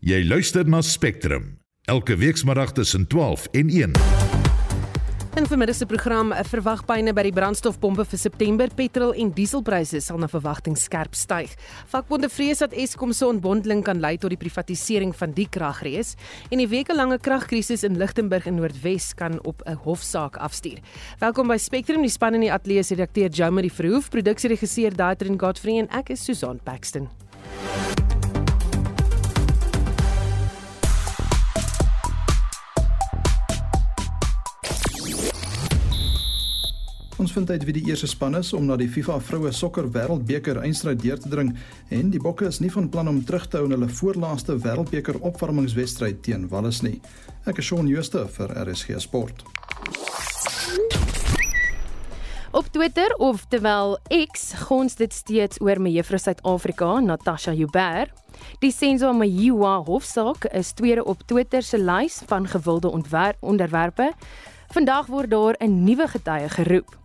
[0.00, 3.90] Jy luister na Spectrum elke weekmiddag tussen 12 en 1.
[5.36, 8.72] In vermiddag se program eh, verwag pyne by die brandstofpompe vir September.
[8.72, 11.52] Petrol en dieselpryse sal na verwagting skerp styg.
[11.92, 16.14] Vakbonde vrees dat Eskom se ontbondeling kan lei tot die privatisering van die kragrees
[16.48, 20.80] en die wekelange kragkrisis in Lichtenburg in Noordwes kan op 'n hofsaak afstuur.
[21.18, 25.78] Welkom by Spectrum, die span in die ateljee se redakteur Jomari Verhoef, produksieregisseur Daitrin Godfrey
[25.78, 27.08] en ek is Susan Paxton.
[37.20, 40.56] Ons vind uit wie die eerste span is om na die FIFA Vroue Sokker Wêreldbeker
[40.64, 41.50] eindstryd deur te dring
[41.92, 45.18] en die Bokke is nie van plan om terug te hou in hulle voorlaaste Wêreldbeker
[45.28, 46.94] opwarmingswedstryd teen Wallis nie.
[47.44, 49.44] Ek is Shaun Schuster vir RSG Sport.
[52.56, 58.14] Op Twitter of terwyl X gons dit steeds oor me juffrou Suid-Afrika Natasha Joubert.
[58.64, 62.88] Die Senzo Mayiwa hofsaak is tweede op Twitter se lys van gewilde
[63.40, 64.08] onderwerpe.
[64.72, 66.99] Vandag word daar 'n nuwe getuie geroep.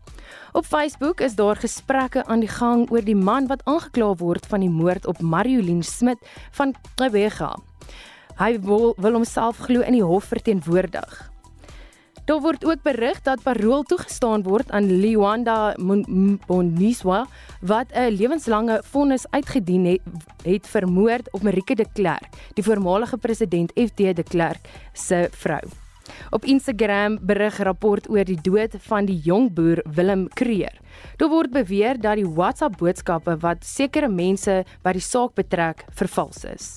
[0.56, 4.64] Op Facebook is daar gesprekke aan die gang oor die man wat aangekla word van
[4.64, 6.22] die moord op Mariolien Smit
[6.56, 7.50] van Kebega.
[8.40, 11.20] Hy wil, wil homself glo in die hof verteenwoordig.
[12.26, 15.76] Daar word ook berig dat parol toegestaan word aan Liwanda
[16.48, 17.26] Boniswa
[17.60, 20.02] wat 'n lewenslange vonnis uitgedien het,
[20.44, 25.85] het vir moord op Marike de Klerk, die voormalige president FD de Klerk se vrou.
[26.32, 30.74] Op Instagram berig rapport oor die dood van die jong boer Willem Kreer.
[31.18, 36.44] Daar word beweer dat die WhatsApp boodskappe wat sekere mense by die saak betrek vervals
[36.50, 36.68] is.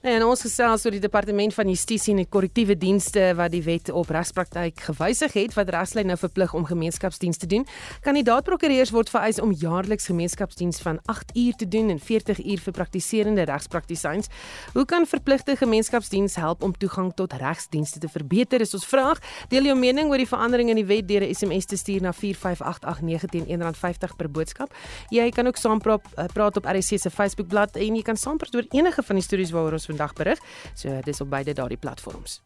[0.00, 3.60] Nou, en ons gesels oor die departement van justisie en die korrektiewe dienste wat die
[3.66, 7.66] wet op regspraktyk gewysig het wat regslyn nou verplig om gemeenskapsdienste te doen.
[8.06, 12.76] Kandidaatprokureurs word vereis om jaarliks gemeenskapsdiens van 8 uur te doen en 40 uur vir
[12.78, 14.32] praktiserende regspraktisyns.
[14.72, 18.64] Hoe kan verpligte gemeenskapsdiens help om toegang tot regsdienste te verbeter?
[18.64, 19.20] Is ons vraag.
[19.52, 22.14] Deel jou mening oor die verandering in die wet deur 'n SMS te stuur na
[22.16, 24.72] 45889 teen R1.50 per boodskap.
[25.10, 28.66] Jy kan ook saampraat eh, praat op RC se Facebookblad en jy kan saampraat oor
[28.70, 30.38] enige van die stories waaroor ons vandag berig.
[30.74, 32.40] So dis op beide daardie platforms.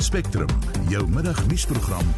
[0.00, 0.48] Spectrum,
[0.88, 2.14] jou middagnuusprogram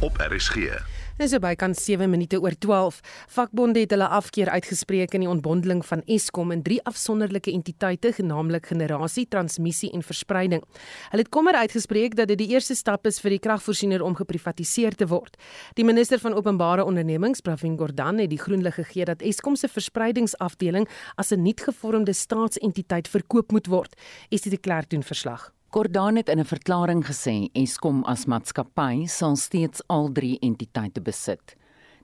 [0.00, 0.93] op RSG.
[1.14, 2.96] Dis so by kan 7 minute oor 12.
[3.30, 8.66] Vakbonde het hulle afkeer uitgespreek in die ontbondeling van Eskom in drie afsonderlike entiteite, genaamlik
[8.72, 10.64] generasie, transmissie en verspreiding.
[11.12, 14.98] Hulle het kommer uitgespreek dat dit die eerste stap is vir die kragvoorsiener om geprivatiseer
[14.98, 15.38] te word.
[15.78, 19.70] Die minister van openbare ondernemings, Pravin Gordhan, het die groen lig gegee dat Eskom se
[19.70, 23.94] verspreidingsafdeling as 'n nuutgevormde staatsentiteit verkoop moet word.
[24.30, 25.54] Is dit 'n klaar doen verslag?
[25.74, 31.56] Gordaan het in 'n verklaring gesê Eskom as maatskappy sal steeds al drie entiteite besit.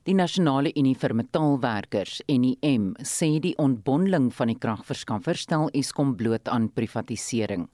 [0.02, 6.48] Die Nasionale Unie vir Metaalwerkers, NUM, sê die ontbondeling van die kragverskaffer stel Eskom bloot
[6.48, 7.68] aan privatisering.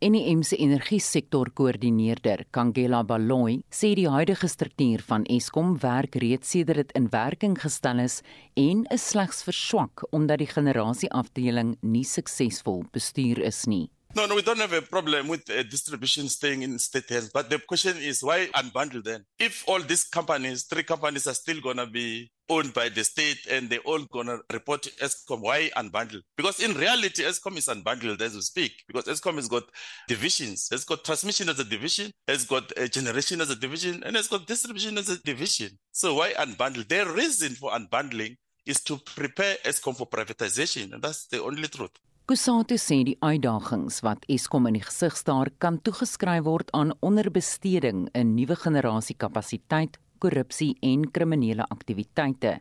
[0.00, 6.92] NUM se energiesektorkoördineerder, Kangela Baloyi, sê die huidige struktuur van Eskom werk reeds sedert dit
[6.92, 8.22] in werking gestel is
[8.54, 13.88] en is slegs verswak omdat die generasieafdeling nie suksesvol bestuur is nie.
[14.14, 17.30] No, no, we don't have a problem with uh, distribution staying in state hands.
[17.32, 19.24] But the question is, why unbundle then?
[19.38, 23.38] If all these companies, three companies, are still going to be owned by the state
[23.50, 26.20] and they're all going to report to ESCOM, why unbundle?
[26.36, 28.72] Because in reality, ESCOM is unbundled as we speak.
[28.86, 29.62] Because ESCOM has got
[30.06, 30.68] divisions.
[30.70, 34.28] It's got transmission as a division, it's got a generation as a division, and it's
[34.28, 35.70] got distribution as a division.
[35.92, 36.86] So why unbundle?
[36.86, 38.36] The reason for unbundling
[38.66, 41.92] is to prepare ESCOM for privatization, and that's the only truth.
[42.32, 48.06] Kusatu sê die uitdagings wat Eskom in die gesig staar kan toegeskryf word aan onderbesteding
[48.16, 52.54] in nuwe generasie kapasiteit, korrupsie en kriminele aktiwiteite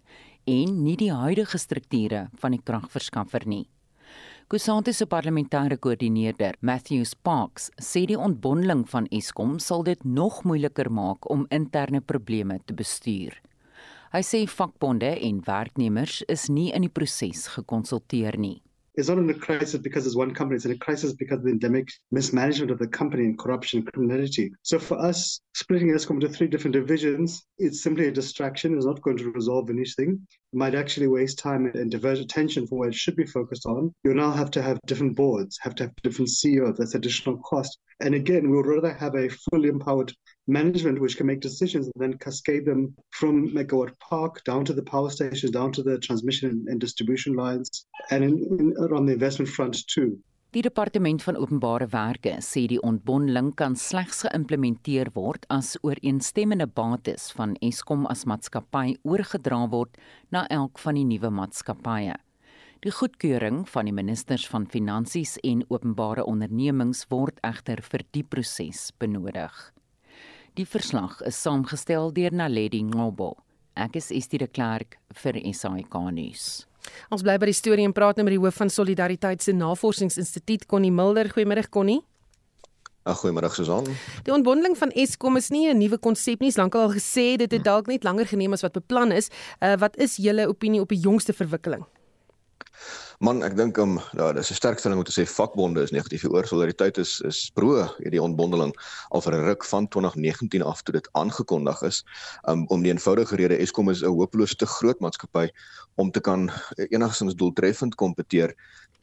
[0.52, 3.70] en nie die huidige strukture van die kragverskaffer nie.
[4.52, 10.92] Kusatu se parlementêre koördineerder, Matthew Sparks, sê die ontbondeling van Eskom sal dit nog moeiliker
[10.92, 13.40] maak om interne probleme te bestuur.
[14.12, 18.60] Hy sê vakbonde en werknemers is nie in die proses gekonsulteer nie.
[18.96, 20.58] It's not in a crisis because it's one company.
[20.58, 23.94] It's in a crisis because of the endemic mismanagement of the company and corruption and
[23.94, 24.52] criminality.
[24.64, 28.76] So for us, splitting ESCOM into three different divisions, it's simply a distraction.
[28.76, 30.28] It's not going to resolve anything.
[30.54, 33.94] It might actually waste time and divert attention from where it should be focused on.
[34.04, 36.78] You'll now have to have different boards, have to have different CEOs.
[36.78, 37.78] That's additional cost.
[38.00, 40.14] And again, we would rather have a fully empowered
[40.48, 44.84] management which can make decisions and then cascade them from Megawatt Park down to the
[44.84, 49.50] power stations, down to the transmission and distribution lines, and in, in, on the investment
[49.50, 50.20] front too.
[50.52, 57.30] Die departement van openbare werke sê die ontbondeling kan slegs geïmplementeer word as ooreenstemmende bates
[57.38, 59.96] van Eskom as maatskappy oorgedra word
[60.36, 62.18] na elk van die nuwe maatskappye.
[62.84, 68.90] Die goedkeuring van die ministers van Finansies en Openbare Ondernemings word egter vir die proses
[69.00, 69.56] benodig.
[70.60, 73.38] Die verslag is saamgestel deur Naledi Ngobo.
[73.80, 76.66] Ek is Estie de Klerk vir SAK nuus.
[77.10, 80.66] Ons bly by die storie en praat nou met die hoof van Solidariteit se Navorsingsinstituut
[80.66, 81.30] Connie Mulder.
[81.30, 82.02] Goeiemôre Connie.
[83.06, 83.88] Goeiemôre Susan.
[84.24, 87.64] Die ontbondeling van Eskom is nie 'n nuwe konsep nie, lankal al gesê dit het
[87.64, 89.30] dalk net langer geneem as wat beplan is.
[89.60, 91.86] Uh, wat is julle opinie op die jongste verwikkeling?
[93.22, 96.24] Man, ek dink om ja, dis 'n sterk stelling om te sê vakbonde is negatief
[96.26, 98.72] oor solidariteit is is pro hierdie ontbondeling
[99.14, 102.02] al vir 'n ruk van 2019 af toe dit aangekondig is.
[102.50, 105.52] Um, om die eenvoudige rede Eskom is 'n hopeloos te groot maatskappy
[106.02, 106.50] om te kan
[106.90, 108.56] enigstens doeltreffend kompeteer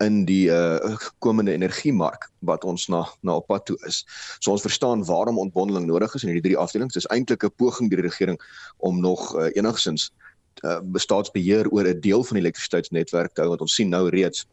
[0.03, 4.05] in die uh, komende energiemark wat ons na na op pad toe is.
[4.41, 6.94] So ons verstaan waarom ontbondeling nodig is in hierdie drie afdelings.
[6.94, 8.41] Dis eintlik 'n poging deur die regering
[8.79, 10.28] om nog uh, enigstens uh,
[10.82, 14.46] bestaansbeheer oor 'n deel van die elektrisiteitsnetwerk te hou want ons sien nou reeds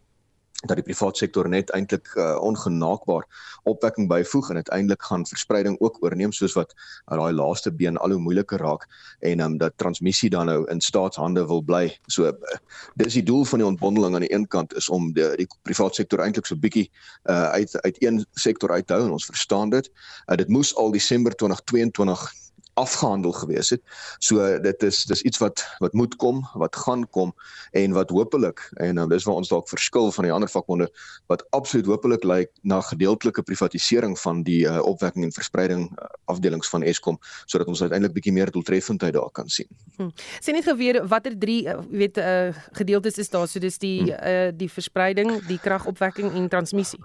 [0.63, 3.25] dat die private sektor net eintlik uh, ongenaakbaar
[3.69, 8.15] opwekking byvoeg en uiteindelik gaan verspreiding ook oorneem soos wat uh, daai laaste been al
[8.15, 8.85] hoe moeiliker raak
[9.19, 11.89] en um, dat transmissie dan nou in staatshande wil bly.
[12.07, 12.59] So uh,
[12.95, 16.01] dis die doel van die ontbondeling aan die een kant is om die, die private
[16.01, 16.87] sektor eintlik so bietjie
[17.29, 19.91] uh, uit uit een sektor uit te hou en ons verstaan dit.
[20.25, 22.31] Uh, dit moes al Desember 2022
[22.75, 23.81] afgehandel gewees het.
[24.19, 27.33] So dit is dis iets wat wat moet kom, wat gaan kom
[27.72, 30.89] en wat hopelik en um, dis waar ons dalk verskil van die ander vakbonde
[31.31, 36.69] wat absoluut hopelik lyk na gedeeltelike privatisering van die uh, opwekking en verspreiding uh, afdelings
[36.69, 39.69] van Eskom sodat ons uiteindelik bietjie meer doeltreffendheid daar kan sien.
[39.95, 40.12] Hm.
[40.39, 44.19] Sien net geweer watter drie uh, weet uh, gedeeltes is daar so dis die hm.
[44.19, 47.00] uh, die verspreiding, die kragopwekking en transmissie.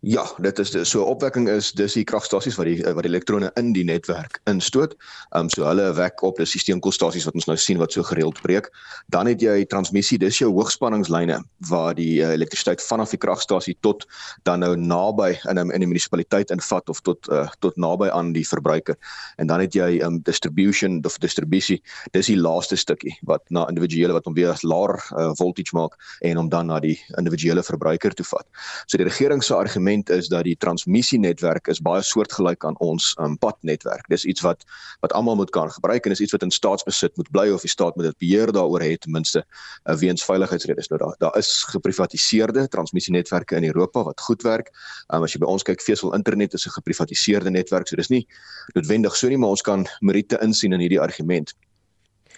[0.00, 3.72] Ja, dit is so opwekking is dis die kragstasies wat die wat die elektrone in
[3.74, 4.92] die netwerk instoot.
[5.34, 8.38] Ehm um, so hulle wek op die steenkoolstasies wat ons nou sien wat so gereeld
[8.44, 8.68] breek.
[9.10, 14.06] Dan het jy transmissie, dis jou hoogspanningslyne waar die uh, elektrisiteit vanaf die kragstasie tot
[14.46, 18.32] dan nou naby in 'n in die munisipaliteit invat of tot uh, tot naby aan
[18.32, 18.94] die verbruiker.
[19.38, 21.82] En dan het jy ehm um, distribution of distribusie.
[22.12, 25.98] Dis die laaste stukkie wat na individuele wat hom weer as laer uh, voltage maak
[26.22, 28.46] en hom dan na die individuele verbruiker toe vat.
[28.86, 33.14] So die regering se argument argument is dat die transmissienetwerk is baie soortgelyk aan ons
[33.20, 34.06] um, padnetwerk.
[34.08, 34.64] Dis iets wat
[35.00, 37.70] wat almal moet kan gebruik en is iets wat in staatsbesit moet bly of die
[37.70, 40.88] staat moet dit beheer daaroor hê ten minste uh, weens veiligheidsredes.
[40.88, 44.72] Nou daar daar is geprivatiseerde transmissienetwerke in Europa wat goed werk.
[45.08, 48.26] Um, as jy by ons kyk, Vesel Internet is 'n geprivatiseerde netwerk, so dis nie
[48.74, 51.54] noodwendig so nie, maar ons kan meriete insien in hierdie argument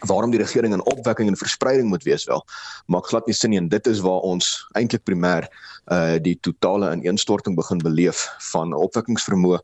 [0.08, 2.44] waarom die regering in opwekking en verspreiding moet wees wel
[2.86, 5.48] maak glad nie sin nie en dit is waar ons eintlik primêr
[5.90, 9.58] uh die totale ineenstorting begin beleef van opwekkingsvermoë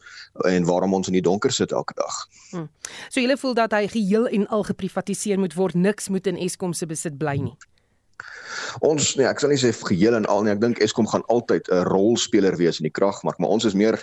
[0.51, 2.17] en waarom ons in die donker sit elke dag.
[2.51, 2.69] Hmm.
[3.09, 6.73] So julle voel dat hy geheel en al geprivatiseer moet word, niks moet in Eskom
[6.73, 7.55] se besit bly nie.
[7.55, 7.76] Hmm.
[8.85, 10.53] Ons nee, ek sal nie sê geheel en al nie.
[10.53, 13.97] Ek dink Eskom gaan altyd 'n rolspeler wees in die kragmark, maar ons is meer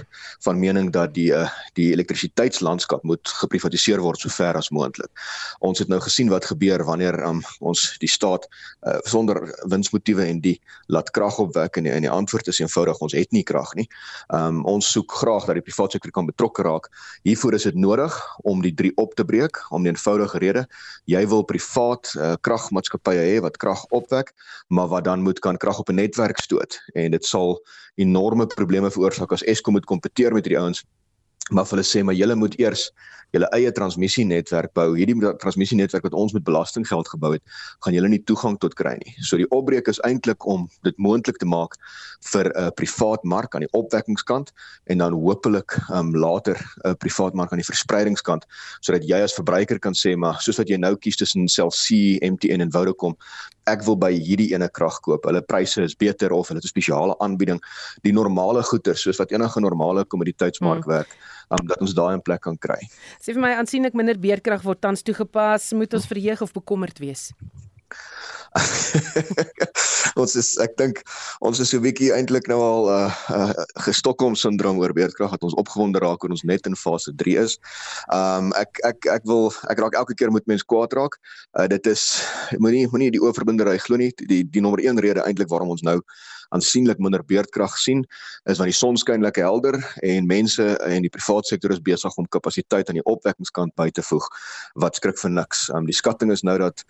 [0.46, 5.10] van mening dat die uh, die elektrisiteitslandskap moet geprivatiseer word so ver as moontlik.
[5.60, 8.48] Ons het nou gesien wat gebeur wanneer um, ons die staat
[8.88, 13.02] uh, sonder winsmotiewe en die laat krag opwek en die, en die antwoord is eenvoudig
[13.02, 13.88] ons het nie krag nie.
[14.30, 16.90] Um, ons soek graag dat die private sektor kan betrokke raak.
[17.24, 18.14] Hiervoor is dit nodig
[18.44, 20.68] om die drie op te breek om 'n eenvoudige rede.
[21.06, 24.34] Jy wil privaat uh, kragmaatskappye hê wat krag opwek
[24.68, 27.60] maar wat dan moet kan krag op 'n netwerk stoot en dit sal
[27.96, 30.84] enorme probleme veroorsaak as Eskom moet kompeteer met hierdie ouens
[31.52, 32.92] maar hulle sê maar julle moet eers
[33.34, 34.92] julle eie transmissienetwerk bou.
[34.94, 37.42] Hierdie transmissienetwerk wat ons met belastinggeld gebou het,
[37.86, 39.16] gaan julle nie toegang tot kry nie.
[39.26, 41.78] So die opbreek is eintlik om dit moontlik te maak
[42.30, 44.54] vir 'n uh, privaat mark aan die opwekkingskant
[44.86, 48.46] en dan hopelik um, later 'n uh, privaat mark aan die verspreidingskant
[48.82, 52.20] sodat jy as verbruiker kan sê maar soos wat jy nou kies tussen Cell C,
[52.22, 53.18] MTN en Vodacom,
[53.70, 55.26] ek wil by hierdie ene krag koop.
[55.30, 57.62] Hulle pryse is beter of hulle het 'n spesiale aanbieding.
[58.04, 60.94] Die normale goeder soos wat enige normale kommoditeitsmark hmm.
[60.94, 61.18] werk
[61.50, 62.80] um, dat ons daai in plek kan kry.
[63.22, 67.32] Sê vir my aansienlik minder beerkrag word tans toegepas, moet ons verheug of bekommerd wees?
[70.22, 71.02] ons is ek dink
[71.42, 75.46] ons is so 'n bietjie eintlik nou al uh, uh gestokkom sindroom oor beerdkrag dat
[75.48, 77.58] ons opgewonde raak en ons net in fase 3 is.
[78.14, 81.18] Um ek ek ek wil ek raak elke keer moet mense kwaad raak.
[81.58, 82.22] Uh dit is
[82.60, 84.12] moenie moenie die oorverbindery glo nie.
[84.30, 86.02] Die die nommer 1 rede eintlik waarom ons nou
[86.54, 88.04] aansienlik minder beerdkrag sien
[88.50, 92.18] is want die son skyn lekker helder en mense in die private sektor is besig
[92.22, 94.28] om kapasiteit aan die opwekkingskant by te voeg
[94.84, 95.68] wat skrik vir niks.
[95.74, 96.86] Um die skatting is nou dat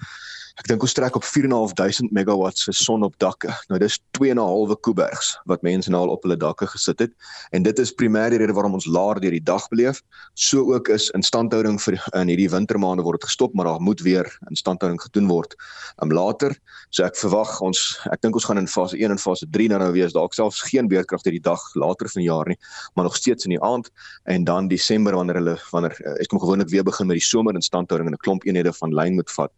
[0.61, 3.49] Ek dink ons trek op 4.500 megawatts se son op dakke.
[3.71, 7.15] Nou dis 2.5 Kuibergs wat mense nou al op hulle dakke gesit het
[7.57, 10.03] en dit is primêr die rede waarom ons laer deur die dag beleef.
[10.37, 15.01] So ook is instandhouding vir in hierdie wintermaande word gestop, maar daar moet weer instandhouding
[15.01, 15.57] gedoen word
[16.05, 16.53] um, later.
[16.93, 17.81] So ek verwag ons
[18.13, 20.61] ek dink ons gaan in fase 1 en fase 3 nou nou wees dalk selfs
[20.69, 22.59] geen beerkrag deur die dag later van die jaar nie,
[22.93, 23.89] maar nog steeds in die aand
[24.29, 28.13] en dan Desember wanneer hulle wanneer ek kom gewoonlik weer begin met die somer instandhouding
[28.13, 29.49] en 'n klomp eenhede van lyn moet vat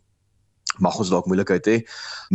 [0.84, 1.78] mag ons dalk moeilikheid hê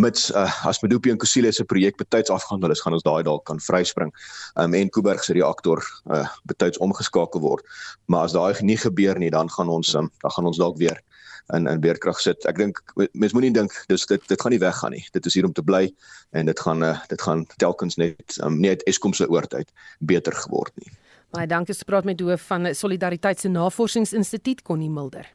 [0.00, 3.44] mits uh, as Medupi en Kusile se projek betyds afgehandel is gaan ons daai dalk
[3.48, 4.12] kan vryspring.
[4.56, 7.66] Um, en Kuiberg se reaktor uh, betyds omgeskakel word.
[8.06, 11.00] Maar as daai nie gebeur nie dan gaan ons um, dan gaan ons dalk weer
[11.54, 12.46] in in beerkrag sit.
[12.46, 15.04] Ek dink mense moenie dink dis dit dit gaan nie weggaan nie.
[15.12, 15.88] Dit is hier om te bly
[16.36, 19.68] en dit gaan uh, dit gaan telkens net um, nie uit Eskom se oort uit
[19.98, 20.92] beter geword nie.
[21.30, 25.28] Baie dankie vir praat met hoof van Solidariteit se Navorsingsinstituut Connie Mulder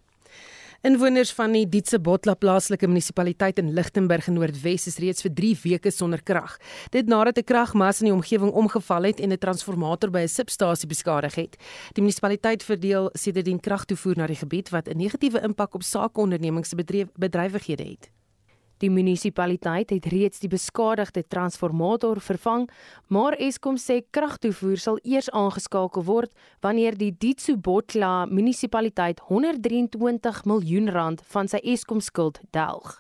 [0.86, 5.50] Inwoners van die Dietse Botla plaaslike munisipaliteit in Lichtenburg in Noordwes is reeds vir 3
[5.64, 6.60] weke sonder krag.
[6.94, 10.88] Dit nadat 'n kragmas in die omgewing omgeval het en 'n transformator by 'n substasie
[10.88, 11.58] beskadig het.
[11.94, 16.76] Die munisipaliteit verdeel sedertdien kragtoevoer na die gebied wat 'n negatiewe impak op sakeondernemings se
[17.16, 18.15] bedrywighede het.
[18.84, 22.68] Die munisipaliteit het reeds die beskadigde transformator vervang,
[23.08, 26.34] maar Eskom sê kragtoevoer sal eers aangeskakel word
[26.66, 33.00] wanneer die Ditsobotla munisipaliteit 123 miljoen rand van sy Eskom skuld delg.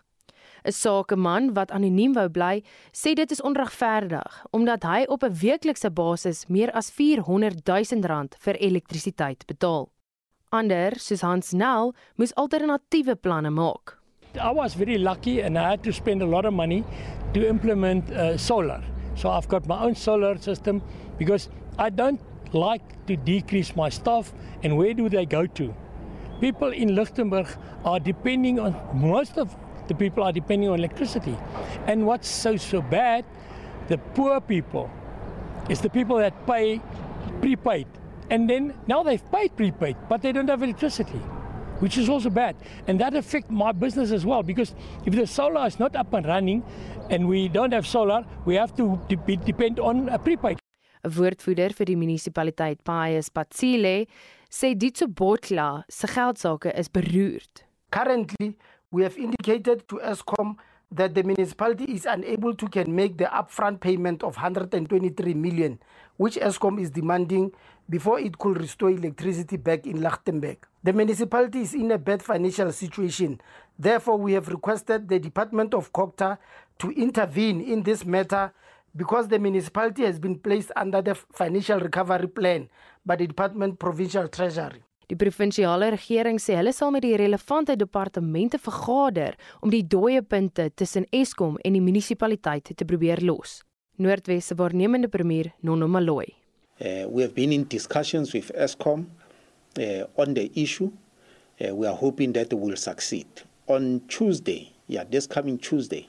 [0.65, 5.91] 'n Sakeman wat anoniem wou bly, sê dit is onregverdig omdat hy op 'n weeklikse
[5.91, 9.91] basis meer as 400 000 rand vir elektrisiteit betaal.
[10.49, 14.04] Ander, soos Hans Nel, moes alternatiewe planne maak.
[14.37, 16.83] I was very lucky and I had to spend a lot of money
[17.33, 18.83] to implement uh, solar.
[19.15, 20.81] So I've got my own solar system
[21.17, 22.21] because I don't
[22.53, 25.73] like to decrease my staff and where do they go to?
[26.41, 27.47] People in Lichtenburg
[27.83, 29.55] are depending on most of
[29.87, 31.37] the people are depending on electricity.
[31.87, 33.23] And what's so so bad,
[33.87, 34.89] the poor people
[35.69, 36.81] is the people that pay
[37.41, 37.87] prepaid.
[38.29, 41.21] And then now they've paid prepaid, but they don't have electricity
[41.79, 42.55] which is also bad.
[42.87, 44.73] And that affects my business as well because
[45.05, 46.63] if the solar is not up and running
[47.09, 50.57] and we don't have solar, we have to de depend on a prepaid.
[51.05, 54.07] 'n Woordvoerder vir die munisipaliteit Pius Patsile
[54.49, 57.65] sê Ditso Botla se geldsaake is beroerd.
[57.91, 58.55] Currently,
[58.91, 60.57] we have indicated to Eskom
[60.91, 65.79] that the municipality is unable to can make the upfront payment of 123 million
[66.17, 67.51] which Eskom is demanding
[67.89, 70.65] before it could restore electricity back in Lichtenberg.
[70.85, 73.41] The municipality is in a bad financial situation.
[73.79, 76.37] Therefore, we have requested the Department of COGTA
[76.77, 78.53] to intervene in this matter
[78.95, 82.69] because the municipality has been placed under the financial recovery plan
[83.03, 84.83] by the Department Provincial Treasury.
[85.09, 89.33] Die provinsiale regering sê hulle sal met die relevante departemente vergader
[89.65, 93.63] om die dooie punte tussen Eskom en die munisipaliteit te probeer los.
[93.97, 96.35] Noordwes se waarnemende premier Nono Maloyi
[96.77, 99.24] Uh, we have been in discussions with ESCOM uh,
[99.77, 100.91] on the issue.
[101.59, 103.27] Uh, we are hoping that we will succeed.
[103.67, 106.07] On Tuesday, yeah, this coming Tuesday,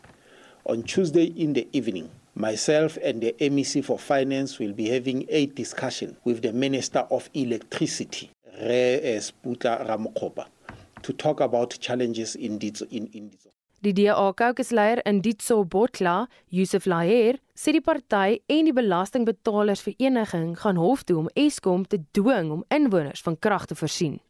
[0.65, 5.47] on Tuesday in the evening, myself and the MEC for Finance will be having a
[5.47, 8.31] discussion with the Minister of Electricity,
[8.61, 10.47] Re Sputla Ramokhopa,
[11.03, 12.83] to talk about challenges in this.
[12.91, 13.47] In, in this.
[13.83, 20.81] Die DA kokesleier in Ditso Botla, Yusuf Laher, sê die party en die belastingbetalersvereniging gaan
[20.81, 24.21] hof toe om Eskom te dwing om inwoners van krag te voorsien.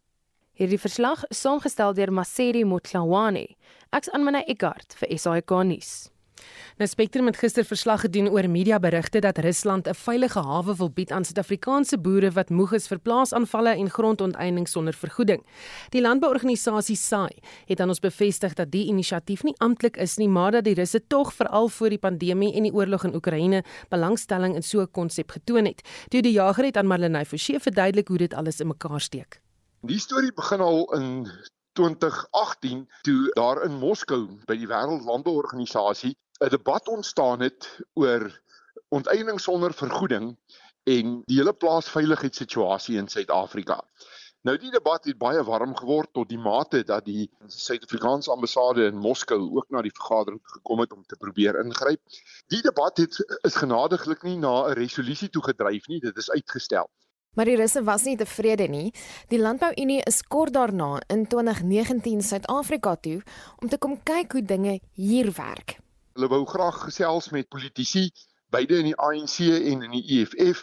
[0.56, 3.48] Hierdie verslag is saamgestel deur Maseri Motlawane.
[3.92, 5.90] Ek's Anmina Eckart vir SAK nuus.
[6.76, 11.10] Nou Spectrum het gister verslag gedoen oor mediaberigte dat Rusland 'n veilige hawe wil bied
[11.10, 15.46] aan Suid-Afrikaanse boere wat moeg is vir plaasaanvalle en grondonteiening sonder vergoeding.
[15.90, 20.52] Die landbouorganisasie SAI het aan ons bevestig dat die inisiatief nie amptelik is nie, maar
[20.52, 24.62] dat die Russe tog veral voor die pandemie en die oorlog in Oekraïne belangstelling in
[24.62, 25.82] so 'n konsep getoon het.
[26.08, 29.40] Toe die jager het aan Marlenae Forsie verduidelik hoe dit alles in mekaar steek.
[29.80, 31.28] Die storie begin al in
[31.72, 38.40] 2018 toe daar in Moskou by die Wêreldlandbouorganisasie 'n debat ontstaan het oor
[38.88, 40.36] onteiening sonder vergoeding
[40.82, 43.80] en die hele plaasveiligheidssituasie in Suid-Afrika.
[44.46, 49.00] Nou die debat het baie warm geword tot die mate dat die Suid-Afrikaanse ambassade in
[49.02, 52.00] Moskou ook na die vergadering gekom het om te probeer ingryp.
[52.54, 56.90] Die debat het is genadiglik nie na 'n resolusie toe gedryf nie, dit is uitgestel.
[57.34, 58.92] Maar die russe was nie tevrede nie.
[59.28, 63.22] Die Landbouunie is kort daarna in 2019 Suid-Afrika toe
[63.62, 65.85] om te kom kyk hoe dinge hier werk.
[66.16, 68.06] Hulle wou graag gesels met politici,
[68.48, 70.62] beide in die ANC en in die EFF.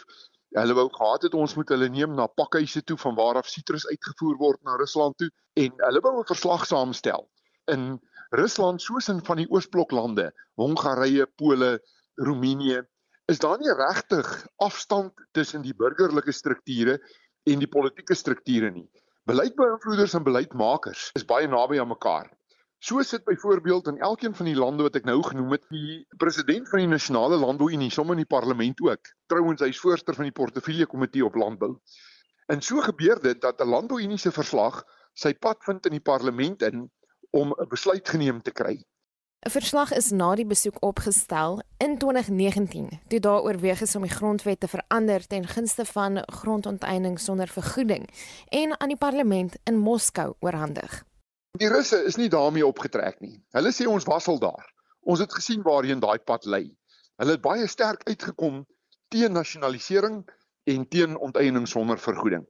[0.58, 3.86] Hulle wou gehad het ons moet hulle neem na pakhuise toe van waar af sitrus
[3.92, 5.30] uitgevoer word na Rusland toe
[5.62, 7.30] en hulle wou 'n verslag saamstel.
[7.70, 8.02] In
[8.34, 11.80] Rusland soos in van die Oosbloklande, Hongarye, Pole,
[12.18, 12.82] Roemenië,
[13.30, 16.98] is daar nie regtig afstand tussen die burgerlike strukture
[17.46, 18.90] en die politieke strukture nie.
[19.30, 22.34] Beleidsbeïnvloeders en beleidsmakers is baie naby aan mekaar.
[22.84, 26.68] So sit byvoorbeeld in elkeen van die lande wat ek nou genoem het, die president
[26.68, 29.12] van die nasionale landbouunie, sommer in die parlement ook.
[29.32, 31.78] Trouwens hy's voorsteur van die portefeulje komitee op landbou.
[32.52, 34.82] En so gebeur dit dat 'n landbouunie se verslag
[35.14, 36.90] sy pad vind in die parlement in
[37.32, 38.76] om 'n besluit geneem te kry.
[39.46, 44.12] 'n Verslag is na die besoek opgestel in 2019 toe daar oorweeg is om die
[44.12, 48.10] grondwet te verander ten gunste van grondonteiening sonder vergoeding
[48.50, 51.13] en aan die parlement in Moskou oorhandig.
[51.62, 53.36] Die Russe is nie daarmee opgetrek nie.
[53.54, 54.64] Hulle sê ons wasel daar.
[55.06, 56.64] Ons het gesien waarheen daai pad lei.
[57.22, 58.64] Hulle het baie sterk uitgekom
[59.14, 60.24] teen nasionalisering
[60.74, 62.48] en teen onteiening sonder vergoeding.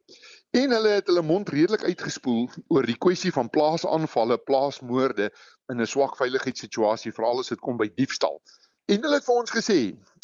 [0.56, 5.28] En hulle het hulle mond redelik uitgespoel oor die kwessie van plaasaanvalle, plaasmoorde
[5.74, 8.40] in 'n swak veiligheidssituasie, veral as dit kom by diefstal.
[8.88, 9.80] En hulle het vir ons gesê,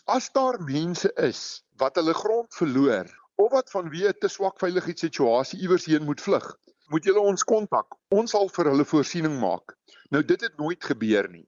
[0.08, 5.60] as daar mense is wat hulle grond verloor of wat vanweë 'n te swak veiligheidssituasie
[5.60, 6.56] iewers heen moet vlug,
[6.90, 7.96] moet julle ons kontak.
[8.10, 9.76] Ons sal vir hulle voorsiening maak.
[10.10, 11.46] Nou dit het nooit gebeur nie.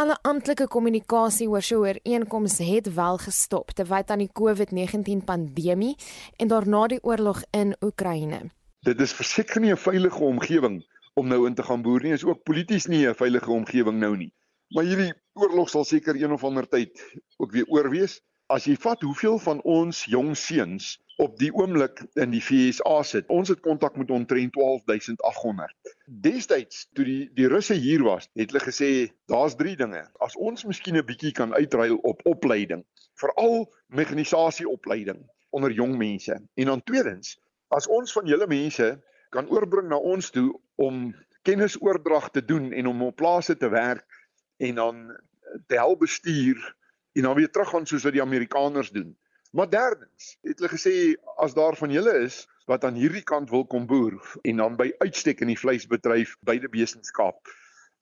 [0.00, 5.96] Alle amptelike kommunikasie oor so 'n ooreenkoms het wel gestop terwyl aan die COVID-19 pandemie
[6.36, 8.50] en daarna die oorlog in Oekraïne.
[8.80, 10.84] Dit is verseker nie 'n veilige omgewing
[11.14, 12.12] om nou in te gaan boer nie.
[12.12, 14.32] Is ook polities nie 'n veilige omgewing nou nie.
[14.68, 17.02] Maar hierdie oorlog sal seker een of ander tyd
[17.36, 18.20] ook weer oorwees.
[18.46, 23.26] As jy vat hoeveel van ons jong seuns op die oomblik in die FSA sit.
[23.28, 25.94] Ons het kontak met omtrent 12800.
[26.24, 28.90] Destyds toe die die Russe hier was, het hulle gesê
[29.32, 30.00] daar's drie dinge.
[30.24, 32.84] As ons miskien 'n bietjie kan uitruil op opleiding,
[33.20, 36.40] veral mekanisasieopleiding onder jong mense.
[36.54, 37.36] En dan tweedens,
[37.68, 38.88] as ons van julle mense
[39.30, 44.06] kan oorbring na ons toe om kennisoordrag te doen en om op plase te werk
[44.56, 45.20] en dan
[45.66, 46.76] te help bestuur
[47.12, 49.16] en dan weer teruggaan soos wat die Amerikaners doen.
[49.50, 50.94] Maar derdens, het hulle gesê
[51.42, 54.14] as daar van julle is wat aan hierdie kant wil kom boer
[54.46, 57.50] en dan by uitstek in die vleisbedryf die besenskap,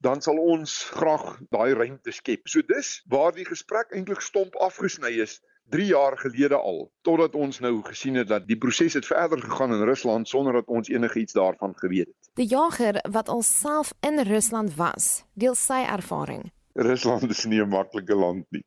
[0.05, 2.45] dan sal ons graag daai ruimte skep.
[2.45, 5.39] So dis waar die gesprek eintlik stomp afgesny is
[5.73, 9.73] 3 jaar gelede al totdat ons nou gesien het dat die proses het verder gegaan
[9.73, 12.31] in Rusland sonder dat ons enigiets daarvan geweet het.
[12.41, 16.51] Die jager wat alself in Rusland was, deel sy ervaring.
[16.79, 18.65] Rusland is nie 'n maklike land nie.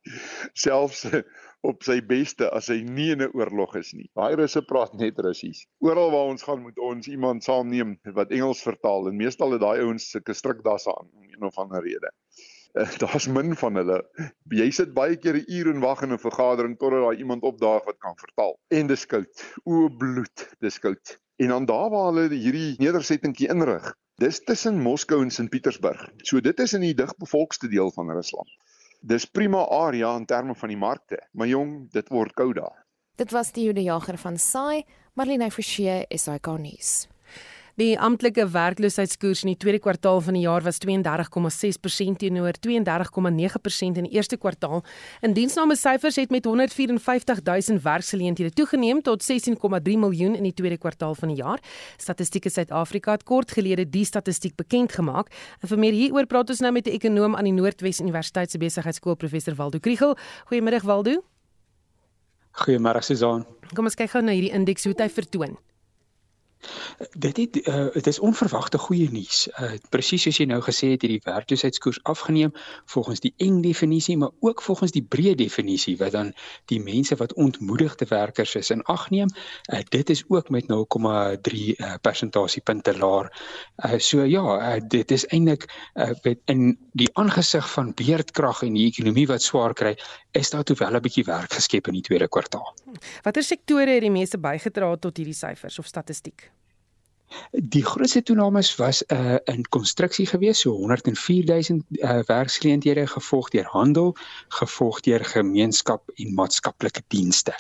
[0.54, 1.06] Selfs
[1.64, 4.10] op sy beste as hy nie in 'n oorlog is nie.
[4.18, 5.66] Daai Russe praat net Russies.
[5.80, 9.80] Oral waar ons gaan moet ons iemand saamneem wat Engels vertaal en meestal het daai
[9.86, 12.12] ouens sulke strikdasse aan om een of ander rede.
[12.74, 14.02] Uh, Daar's min van hulle.
[14.50, 17.84] Jy sit baie keer 'n uur en wag in 'n vergadering totdat daar iemand opdaag
[17.86, 18.58] wat kan vertaal.
[18.70, 19.48] En dis koud.
[19.64, 21.18] O bloed, dis koud.
[21.38, 26.04] En dan daar waar hulle hierdie nedersettingkie inrig, dis tussen Moskou en Sint-Petersburg.
[26.22, 28.50] So dit is in die digbevolkste deel van Rusland.
[29.02, 32.84] Dis prima area in terme van die markte, maar jong, dit word koud daar.
[33.18, 34.84] Dit was die Jude Jager van Sai,
[35.18, 37.11] Marlene Forsie, SAK nuus.
[37.82, 44.06] Die amptelike werkloosheidskoers in die tweede kwartaal van die jaar was 32,6% teenoor 32,9% in
[44.06, 44.84] die eerste kwartaal.
[45.26, 50.78] In diensname syfers het met 154 000 werksgeleenthede toegeneem tot 16,3 miljoen in die tweede
[50.78, 51.64] kwartaal van die jaar.
[51.98, 55.34] Statistiek Suid-Afrika het kort gelede die statistiek bekend gemaak.
[55.62, 58.58] En vir meer hieroor praat ons nou met 'n ekonom aan die Noordwes Universiteit se
[58.58, 60.16] besigheidskool professor Waldo Kriel.
[60.52, 61.24] Goeiemôre Waldo.
[62.52, 63.46] Goeiemôre Susan.
[63.74, 65.58] Kom ons kyk gou na hierdie indeks hoe dit vertoon.
[67.18, 69.48] Dit het uh, dit is onverwagte goeie nuus.
[69.60, 72.54] Uh, Presies soos jy nou gesê het, het die werkloosheidskoers afgeneem
[72.86, 76.34] volgens die eng definisie, maar ook volgens die breë definisie wat dan
[76.66, 79.30] die mense wat ontmoedigde werkers is in ag neem.
[79.74, 83.32] Uh, dit is ook met 0,3 uh, persentasiepunte laer.
[83.86, 88.88] Uh, so ja, uh, dit is eintlik uh, in die aangesig van beerdkrag en die
[88.92, 89.96] ekonomie wat swaar kry,
[90.32, 92.74] is daar toe wel 'n bietjie werk geskep in die tweede kwartaal.
[93.26, 96.50] Watter sektore het die meeste bygedra tot hierdie syfers of statistiek?
[97.52, 104.16] Die grootste toenames was uh, in konstruksie gewees, so 104000 uh, werksgeleenthede gevolg deur handel,
[104.60, 107.56] gevolg deur gemeenskap en maatskaplike dienste.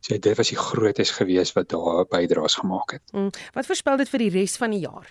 [0.00, 3.02] So dit was die grootes gewees wat daar bydraes gemaak het.
[3.12, 5.06] Mm, wat voorspel dit vir die res van die jaar?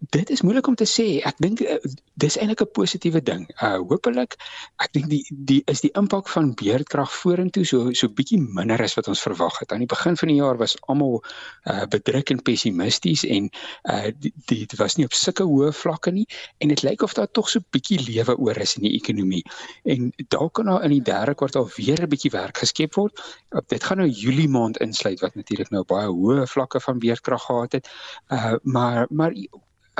[0.00, 1.06] Dit is moeilik om te sê.
[1.28, 1.78] Ek dink uh,
[2.20, 3.46] dis eintlik 'n positiewe ding.
[3.62, 4.36] Uh hopelik
[4.82, 8.96] ek dink die die is die impak van beerdkrag vorentoe so so bietjie minder as
[8.98, 9.72] wat ons verwag het.
[9.72, 11.22] Aan die begin van die jaar was almal
[11.70, 13.50] uh bedruk en pessimisties en
[13.90, 16.26] uh die, die dit was nie op sulke hoë vlakke nie
[16.58, 19.44] en dit lyk of daar tog so bietjie lewe oor is in die ekonomie.
[19.84, 23.20] En dalk kan daar in die derde kwartaal weer 'n bietjie werk geskep word.
[23.52, 27.42] Uh, dit gaan nou Julie maand insluit wat natuurlik nou baie hoë vlakke van beerdkrag
[27.42, 27.88] gehad het.
[28.32, 29.32] Uh maar maar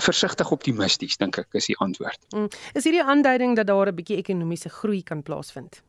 [0.02, 2.18] versigtig optimisties dink ek is die antwoord.
[2.35, 2.48] Mm.
[2.74, 5.82] Is hierdie aanduiding dat daar 'n bietjie ekonomiese groei kan plaasvind?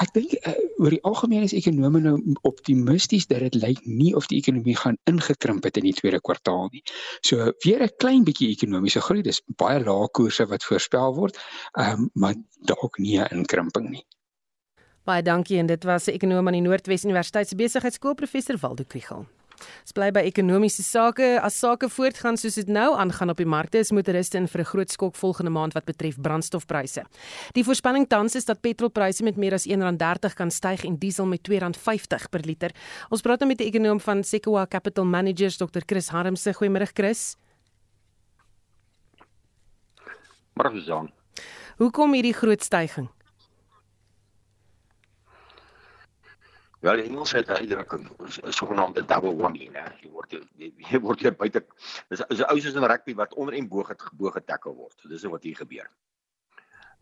[0.00, 2.16] Ek dink uh, oor die algemeen is ekonome nou
[2.48, 6.68] optimisties dat dit lyk nie of die ekonomie gaan ingekrimp het in die tweede kwartaal
[6.72, 6.82] nie.
[7.20, 11.38] So weer 'n klein bietjie ekonomiese groei, dis baie lae koerse wat voorspel word,
[11.78, 12.34] um, maar
[12.64, 14.04] dalk nie 'n inkrimping nie.
[15.04, 18.84] Baie dankie en dit was 'n ekonom aan die Noordwes Universiteit se besigheidskool professor Waldo
[18.84, 19.26] Krugel.
[19.58, 21.40] Ons bly by ekonomiese sake.
[21.42, 24.64] As sake voortgaan soos dit nou aangaan op die markte, is motoriste in vir 'n
[24.64, 27.04] groot skok volgende maand wat betref brandstofpryse.
[27.54, 31.48] Die voorspelling tans is dat petrolpryse met meer as R1.30 kan styg en diesel met
[31.48, 32.70] R2.50 per liter.
[33.10, 35.80] Ons praat nou met die ekonom van Sequoia Capital Managers, Dr.
[35.86, 36.52] Chris Harmse.
[36.52, 37.36] Goeiemôre Chris.
[40.54, 41.10] Môre Jean.
[41.76, 43.10] Hoekom hierdie groot stygings?
[46.84, 49.84] Ja, die Engels het uitdrukking, 'n sogenaamde double whammy, né?
[50.02, 51.62] Jy word jy, jy word hier buite
[52.08, 55.08] dis is 'n ou soos in rugby wat onder en bo het gebo getackle word.
[55.08, 55.88] Dis wat hier gebeur.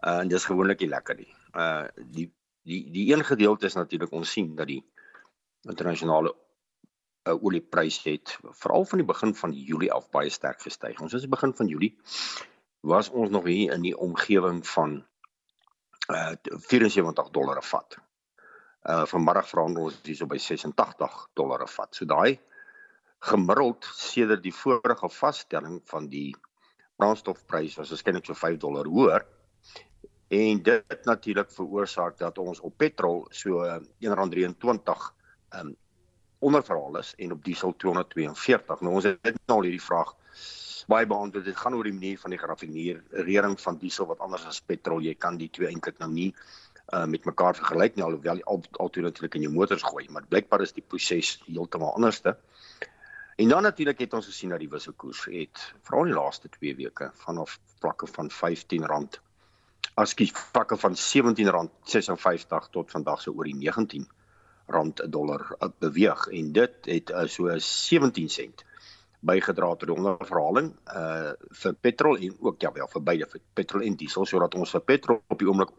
[0.01, 1.35] Uh, en dis gewoonlik nie lekker nie.
[1.55, 2.33] Uh die
[2.63, 4.85] die die een gedeelte is natuurlik ons sien dat die
[5.63, 6.35] internasionale
[7.29, 11.01] uh, oliepryse het veral van die begin van Julie af baie sterk gestyg.
[11.01, 11.99] Ons is die begin van Julie
[12.81, 15.05] was ons nog hier in die omgewing van
[16.09, 16.33] uh
[16.71, 17.99] 74 dollar 'n vat
[18.85, 21.95] uh vanmiddag verhandel ons hierso by 86 dollar 'n vat.
[21.95, 22.39] So daai
[23.25, 26.35] gemiddeld sedert die vorige vaststelling van die
[26.97, 29.25] brandstofprys was waarskynlik so 5 dollar hoër.
[30.29, 35.13] En dit natuurlik veroorsaak dat ons op petrol so R1.23
[35.59, 35.77] um
[36.45, 38.81] onderverhaal is en op diesel 242.
[38.81, 40.13] Nou ons het nou al hierdie vraag
[40.87, 41.43] baie behandel.
[41.43, 45.01] Dit gaan oor die manier van die graffinering van diesel wat anders as petrol.
[45.01, 46.35] Jy kan die twee eintlik nou nie
[46.95, 50.27] uh met mekaar vergelyk nie alhoewel jy al altyd natuurlik in jou motors gooi, maar
[50.29, 52.37] blykbaar is die proses heeltemal anderste.
[53.37, 57.11] En dan natuurlik het ons gesien dat die wisselkoers het veral die laaste 2 weke
[57.27, 58.85] vanaf vlakke van R15
[59.95, 64.07] askies vlakke van R17.56 tot vandag se so oor die R19
[64.67, 68.65] 'n dollar uh, beweeg en dit het uh, so 17 sent
[69.21, 73.83] bygedra tot die onderverhaling uh vir petrol en ook ja wel vir beide vir petrol
[73.83, 75.71] en diesel sodat ons vir petrol op die oomblik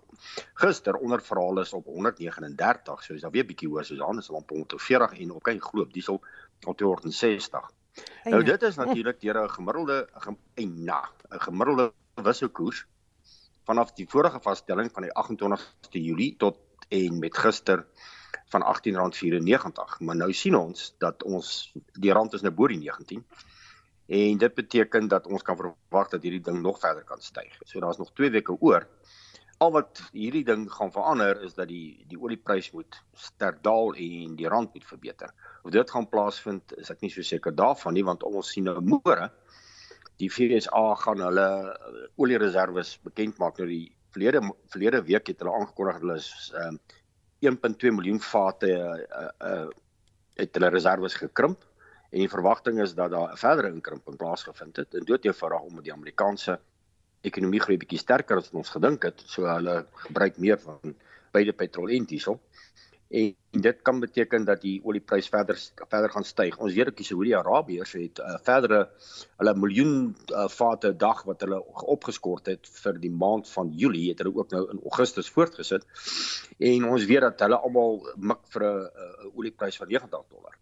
[0.54, 5.20] gister onderverhaal is op 139 so is daar weer bietjie hoër soos is op 140
[5.20, 6.22] en ook hy glo diesel
[6.66, 7.72] op 260.
[8.24, 10.10] Nou dit is natuurlik deur 'n gemiddelde
[10.66, 12.86] na 'n gemiddelde wisselkoers
[13.66, 16.58] vanaf die vorige vaststelling van die 28ste Julie tot
[16.90, 17.86] en met gister
[18.54, 20.00] van R18.94.
[20.00, 23.26] Maar nou sien ons dat ons die rand is nou bo die 19
[24.06, 27.58] en dit beteken dat ons kan verwag dat hierdie ding nog verder kan styg.
[27.66, 28.88] So daar's nog 2 weke oor.
[29.64, 34.36] Al wat hierdie ding gaan verander is dat die die olieprys moet sterk daal en
[34.36, 35.32] die rand moet verbeter.
[35.64, 38.82] Of dit gaan plaasvind, is ek nie so seker daarvan nie want ons sien nou
[38.82, 39.32] môre
[40.22, 41.48] die FSA gaan hulle
[42.22, 43.60] oliereserwes bekend maak.
[43.60, 44.42] Nou die verlede
[44.72, 46.30] verlede week het hulle aangekondig hulle is
[46.62, 46.80] um,
[47.46, 49.66] 1.2 miljoen vate uh, uh,
[50.40, 51.66] het hulle reserves gekrimp.
[52.12, 54.96] En die verwagting is dat daar 'n verdere inkrimping plaasgevind het.
[54.96, 56.60] En dit eenvoudig omdat die Amerikaanse
[57.30, 60.96] ekonomie groei bietjie sterker as ons gedink het so hulle gebruik meer van
[61.36, 62.40] beide petrol en diesel
[63.16, 66.58] en dit kan beteken dat die olieprys verder verder gaan styg.
[66.58, 68.80] Ons weet dat Saudi-Arabië het uh, verdere
[69.38, 71.62] hulle miljoen uh, vate dag wat hulle
[71.96, 75.86] opgeskort het vir die maand van Julie het hulle ook nou in Augustus voortgesit.
[76.58, 80.58] En ons weet dat hulle almal mik vir 'n uh, olieprys van 90 dollar.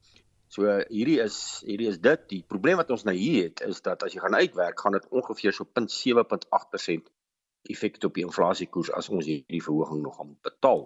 [0.53, 2.25] So hierdie is hierdie is dit.
[2.29, 5.07] Die probleem wat ons nou hier het is dat as jy gaan uitwerk, gaan dit
[5.09, 7.09] ongeveer so 0.7.8%
[7.73, 10.85] effek op die inflasiekoers as ons hierdie verhoging nog gaan betaal.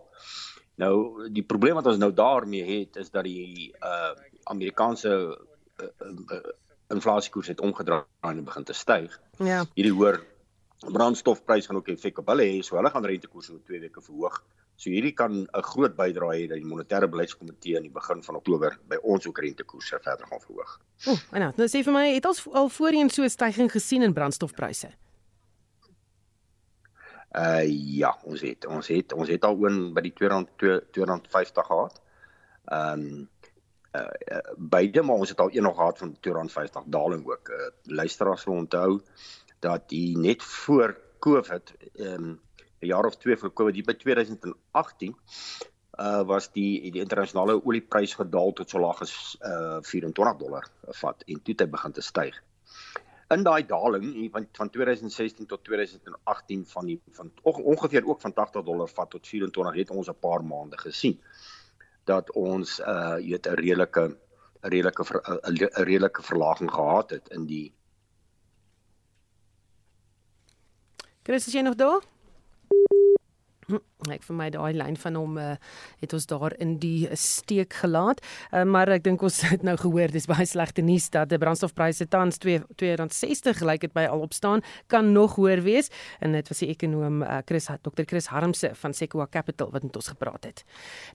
[0.80, 4.13] Nou die probleem wat ons nou daarmee het is dat die uh
[4.47, 6.38] Amerikaanse uh, uh,
[6.93, 9.17] inflasiekoers het omgedraai en begin te styg.
[9.43, 9.65] Ja.
[9.75, 10.21] Hierdie hoër
[10.93, 14.38] brandstofprys gaan ook effek op hulle hê, so hulle gaan rentekoerse oor 2 weke verhoog.
[14.78, 18.36] So hierdie kan 'n groot bydrae hê dat die monetêre beleidskomitee aan die begin van
[18.36, 20.80] Oktober by ons ook rentekoerse verder gaan verhoog.
[21.08, 24.13] Ooh, nou, nou sê vir my, het ons al voorheen so 'n stygings gesien in
[24.13, 24.90] brandstofpryse?
[27.36, 27.66] Uh
[27.98, 32.02] ja, ons het ons het ons het al oon by die 200 250 gehad.
[32.66, 33.30] Ehm um,
[33.96, 37.50] uh beide maar ons het al een nog gehad van 250 daling ook.
[37.50, 39.02] Uh, luisteraars sal onthou
[39.60, 42.40] dat die net voor Covid ehm um,
[42.82, 45.16] 'n jaar of 2 voor Covid, die by 2018
[45.98, 50.68] uh was die die internasionale olieprys gedaal tot so laag as uh 24 dollar
[51.02, 52.38] vat en toe het hy begin te styg
[53.34, 58.63] in daai daling van van 2016 tot 2018 van die van ongeveer ook van 80
[58.63, 61.18] dollar vat tot 24 het ons 'n paar maande gesien
[62.06, 67.74] dat ons uh weet 'n redelike 'n redelike 'n redelike verlaging gehad het in die
[71.28, 72.16] is jy nog daar?
[73.69, 75.55] Hm, ek vir my daai lyn van hom uh,
[76.03, 78.21] het ons daar in die steek gelaat.
[78.51, 82.05] Uh, maar ek dink ons het nou gehoor dis baie slegte nuus dat die brandstofpryse
[82.13, 84.62] tans 2 2.60 gelyk het by al opstaan
[84.93, 85.89] kan nog hoër wees
[86.21, 89.97] en dit was die ekonom uh, Chris Dr Chris Harmse van Sequoia Capital wat met
[89.97, 90.63] ons gepraat het.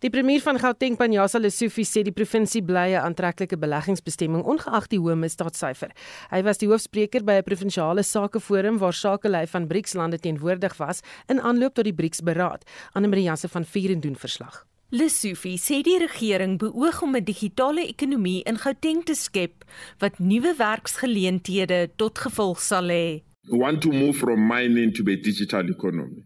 [0.03, 4.99] Die premier van Gauteng Panjasa Lesufi sê die provinsie bly 'n aantreklike beleggingsbestemming ongeag die
[4.99, 5.95] hoë misdaadsyfer.
[6.35, 11.01] Hy was die hoofspreker by 'n provinsiale sakeforum waar sakelei van BRICS lande teenwoordig was
[11.29, 14.67] in aanloop tot die BRICS beraad Anne-Marie Jansen van Vieren doen verslag.
[14.93, 19.65] Lesofie sê die regering beoog om 'n digitale ekonomie in Gauteng te skep
[19.99, 23.23] wat nuwe werksgeleenthede tot gevolg sal hê.
[23.49, 26.25] We want to move from mining to a digital economy.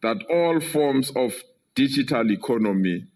[0.00, 1.32] That all forms of
[1.74, 3.06] digital economy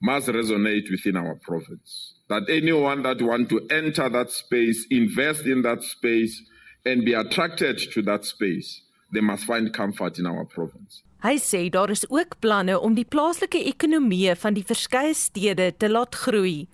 [0.00, 2.14] must resonate within our province.
[2.28, 6.42] That anyone that want to enter that space, invest in that space
[6.84, 11.02] and be attracted to that space, they must find comfort in our province.
[11.24, 15.88] Hy sê daar is ook planne om die plaaslike ekonomie van die verskeie stede te
[15.88, 16.66] laat groei.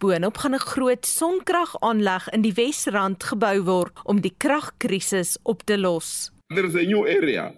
[0.00, 5.76] Boonop gaan 'n groot sonkragaanleg in die Wesrand gebou word om die kragkrisis op te
[5.78, 6.30] los.
[6.48, 7.52] There is a new area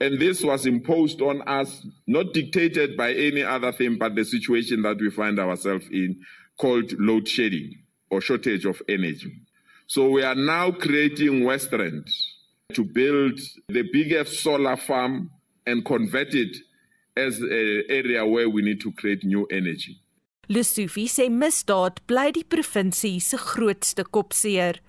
[0.00, 4.82] and this was imposed on us not dictated by any other thing but the situation
[4.82, 6.24] that we find ourselves in
[6.56, 9.32] called load shedding or shortage of energy.
[9.86, 12.08] So we are now creating Westrand
[12.74, 15.30] to build the biggest solar farm
[15.66, 16.56] and convert it
[17.16, 20.00] as an area where we need to create new energy.
[20.50, 24.80] Lesofie sê misdaad bly die provinsie se grootste kopseer.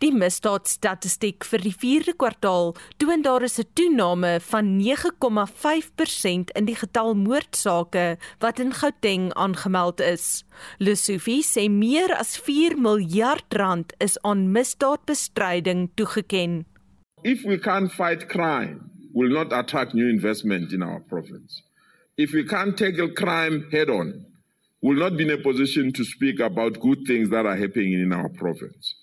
[0.00, 6.76] Die misdaadstatistiek vir die 4de kwartaal toon daar is 'n toename van 9,5% in die
[6.76, 10.44] getal moordsake wat in Gauteng aangemeld is.
[10.78, 16.66] Lesofie sê meer as 4 miljard rand is aan misdaadbestryding toegeken.
[17.22, 21.62] If we can't fight crime will not attract new investment in our province.
[22.18, 24.26] If we can't tackle crime head on,
[24.82, 28.12] we'll not be in a position to speak about good things that are happening in
[28.12, 28.94] our province.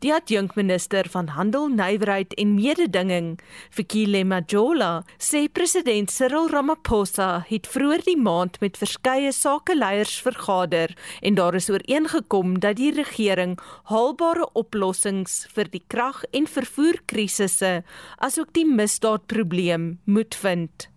[0.00, 3.34] Die adjunkminister van Handel, Nywerheid en Mededinging,
[3.68, 11.36] Fikile Majola, sê president Cyril Ramaphosa het vroeër die maand met verskeie sakeleiers vergader en
[11.36, 13.58] daar is ooreengekom dat die regering
[13.92, 17.82] haalbare oplossings vir die krag- en vervoerkrisisse
[18.24, 20.88] asook die misdaadprobleem moet vind.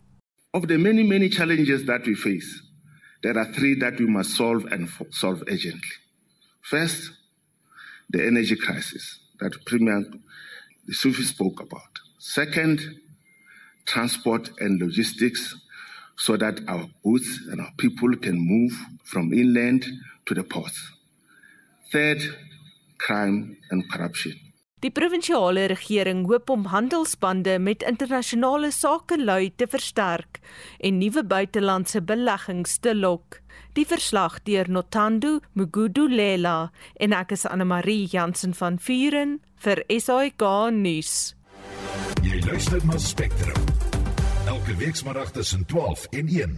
[0.56, 2.64] Of the many many challenges that we face,
[3.20, 6.00] there are three that we must solve and solve urgently.
[6.62, 7.23] First,
[8.14, 10.06] the energy crisis that Premier
[10.92, 12.00] Sufi spoke about.
[12.20, 12.80] Second,
[13.86, 15.56] transport and logistics
[16.16, 18.74] so that our goods and our people can move
[19.04, 19.86] from inland
[20.26, 20.80] to the ports.
[21.92, 22.22] Third,
[22.98, 24.34] crime and corruption.
[24.84, 30.42] Die provinsiale regering hoop om handelsbande met internasionale sakelui te versterk
[30.84, 33.40] en nuwe buitelandse beleggings te lok.
[33.74, 36.70] Die verslag deur Notando Mugudulela
[37.02, 41.34] en ek is Anne Marie Jansen van Vuren vir SAK nuus.
[42.22, 43.58] Jy luister na Spectrum.
[44.46, 46.56] Elke week saterdag tussen 12 en 1.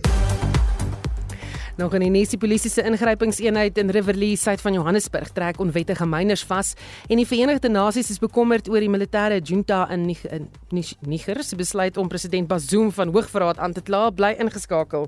[1.80, 6.44] Nou gaan die Nessie Polisie se ingrypingseenheid in Riverlea suid van Johannesburg trek onwettige myners
[6.44, 6.76] vas
[7.08, 12.12] en die Verenigde Nasies is bekommerd oor die militêre junta in Niger se besluit om
[12.12, 14.10] president Bazoum van hoogverraad aan te kla.
[14.12, 15.08] Bly ingeskakel.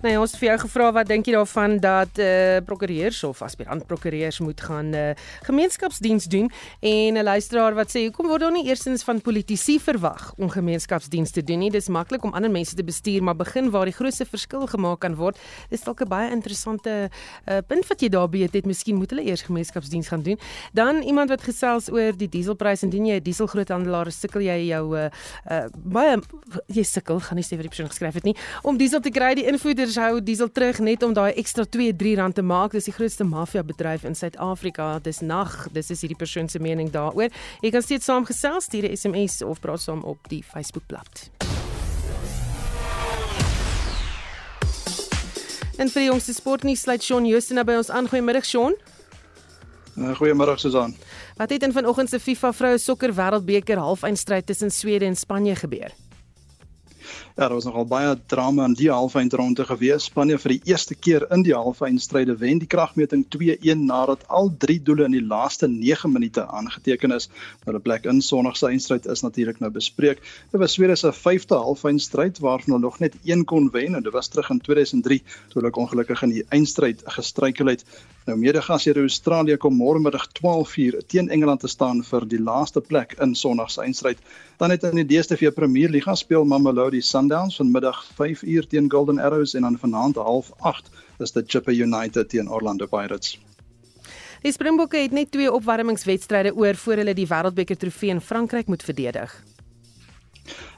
[0.00, 3.18] Nou ja, ons het vir jou gevra wat dink jy daarvan dat eh uh, prokureurs
[3.24, 8.26] of aspirant prokureurs moet gaan eh uh, gemeenskapsdiens doen en 'n luisteraar wat sê hoekom
[8.26, 11.70] word daar nie eersins van politici verwag om gemeenskapsdiens te doen nie?
[11.70, 15.14] Dis maklik om ander mense te bestuur, maar begin waar die grootste verskil gemaak kan
[15.14, 15.38] word.
[15.68, 17.10] Dis dalk 'n baie interessante
[17.44, 18.66] eh uh, punt wat jy daar beet het.
[18.66, 20.38] Miskien moet hulle eers gemeenskapsdiens gaan doen.
[20.72, 25.04] Dan iemand wat gesels oor die dieselprys indien jy 'n dieselgroothandelaar sukkel jy jou eh
[25.04, 25.10] uh,
[25.50, 26.18] uh, baie
[26.66, 29.34] jy sukkel, gaan nie sê wat die persoon geskryf het nie, om diesel te kry
[29.34, 32.70] die invoerder Verbruikers hou diesel terug net om daai ekstra 2-3 rand te maak.
[32.76, 35.00] Dis die grootste maffia bedryf in Suid-Afrika.
[35.02, 35.66] Dis nag.
[35.74, 37.32] Dis is hierdie persoon se mening daaroor.
[37.64, 41.30] Jy kan steeds saamgesels, stuur 'n SMS of praat saam op die Facebookblad.
[45.78, 48.08] En vir die jongste sportnuus sluit Shaun Joosten nou by ons aan.
[48.08, 48.76] Goeiemiddag Shaun.
[49.98, 50.94] Uh, Goeiemiddag Susan.
[51.36, 55.90] Wat het in vanoggend se FIFA vroue sokker wêreldbeker halfeindstryd tussen Swede en Spanje gebeur?
[57.40, 60.10] Daar was nogal baie drama in die halfeindronde gewees.
[60.10, 64.76] Spanje vir die eerste keer in die halfeindstryde wen die kragmeting 2-1 nadat al drie
[64.84, 67.30] doele in die laaste 9 minute aangeteken is.
[67.64, 70.20] Nou die plek in Sondag se eindstryd is natuurlik nou bespreek.
[70.52, 74.12] Dit was Swede se vyfde halfeindstryd waarvan hulle nog net een kon wen en dit
[74.12, 77.86] was terug in 2003 toe hulle ongelukkig in die eindstryd gestruikel het.
[78.28, 83.16] Nou medegasheer Australië kom môre middag 12:00 teen Engeland te staan vir die laaste plek
[83.16, 84.20] in Sondag se eindstryd.
[84.60, 89.54] Dan het in die DStv Premier Liga speel Mamelodi Sundowns vanmiddag 5:00 teen Golden Arrows
[89.54, 93.38] en dan vanaand 08:30 is dit Chippa United teen Orlando Pirates.
[94.42, 98.82] Die Springbokke het net twee opwarmingswedstryde oor voor hulle die Wêreldbeker trofee in Frankryk moet
[98.82, 99.44] verdedig.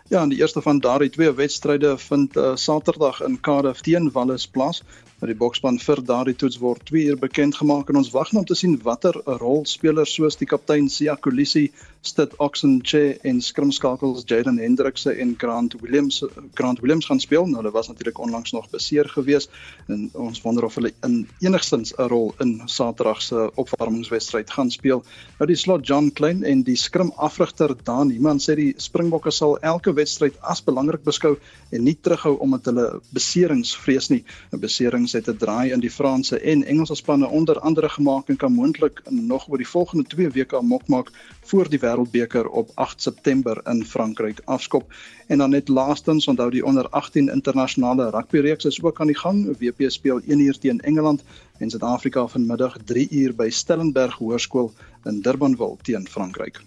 [0.08, 4.48] Ja, en die eerste van daardie twee wedstryde vind uh, Saterdag in Cardiff teen Wallis
[4.48, 4.82] plaas.
[5.22, 8.40] Nou die bokspan vir daardie toets word 2 uur bekend gemaak en ons wag nou
[8.40, 11.68] om te sien watter rol spelers soos die kaptein Sia Kolisi,
[12.02, 16.24] Stit Oxenche en skrimskakels Jaden Hendrikse en Grant Williams
[16.58, 17.46] Grant Williams gaan speel.
[17.46, 19.54] Nou hulle was natuurlik onlangs nog beseer geweest
[19.86, 21.14] en ons wonder of hulle in
[21.46, 25.04] enigstens 'n rol in Saterdag se opwarmingswedstryd gaan speel.
[25.38, 29.94] Nou die slot John Klein en die skrimafrigter Dan Iman sê die Springbokke sal elke
[29.94, 31.38] wedstryd as belangrik beskou
[31.70, 34.24] en nie terughou omdat hulle beserings vrees nie.
[34.52, 38.36] 'n Beserings het 'n draai in die Franse en Engelse spanne onder andere gemaak en
[38.36, 43.02] kan moontlik nog oor die volgende 2 weke amok maak voor die Wêreldbeker op 8
[43.02, 44.92] September in Frankryk afskop.
[45.26, 49.18] En dan net laastens onthou die onder 18 internasionale rugby reeks is ook aan die
[49.18, 49.56] gang.
[49.58, 51.22] WP speel 1 uur teen Engeland
[51.58, 54.72] en Suid-Afrika vanmiddag 3 uur by Stellenberg Hoërskool
[55.04, 56.60] in Durbanville teen Frankryk.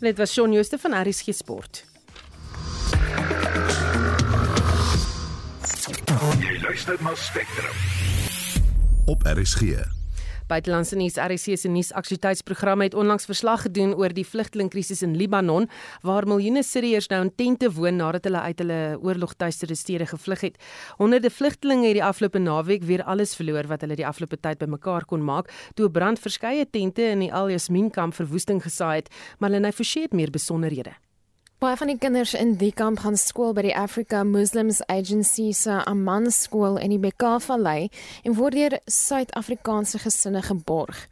[0.00, 1.84] Dit was Shaun Jooste van RSG Sport.
[6.20, 7.76] Jy luister na Spectrum.
[9.08, 9.86] Op RSG.
[10.50, 15.70] Buitelandse nuus RSC se nuusaktualiteitsprogram het onlangs verslag gedoen oor die vlugtelingkrisis in Libanon
[16.04, 20.60] waar miljoene Siriërs nou in tente woon nadat hulle uit hulle oorlogtuistere stede gevlug het.
[21.00, 25.08] Honderde vlugtelinge het die afgelope naweek weer alles verloor wat hulle die afgelope tyd bymekaar
[25.08, 29.08] kon maak toe 'n brand verskeie tente in die Al Yasmin kamp verwoesting gesaai het,
[29.38, 30.92] maar hulle het forceer meer besonderhede.
[31.60, 35.74] Baie van die kinders in die kamp gaan skool by die Africa Muslims Agency se
[35.84, 37.90] Amman skool in die Bekaa-vallei
[38.24, 41.02] en word deur Suid-Afrikaanse gesinne geborg.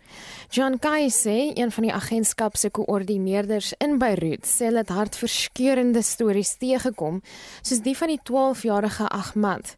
[0.49, 6.01] John Kai sê, een van die agentskap se koördineerders in Beirut, sê hulle het hartverskeurende
[6.01, 7.19] stories teëgekom,
[7.61, 9.75] soos die van die 12-jarige Ahmad.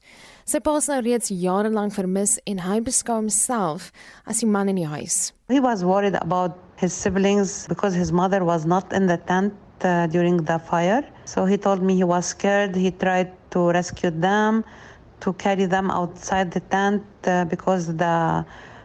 [0.46, 3.88] Sy pa is nou reeds jare lank vermis en hy beskou homself
[4.22, 5.32] as die man in die huis.
[5.50, 10.06] He was worried about his siblings because his mother was not in the tent uh,
[10.06, 11.04] during the fire.
[11.24, 12.74] So he told me he was scared.
[12.74, 14.64] He tried to rescue them,
[15.20, 18.44] to carry them outside the tent uh, because the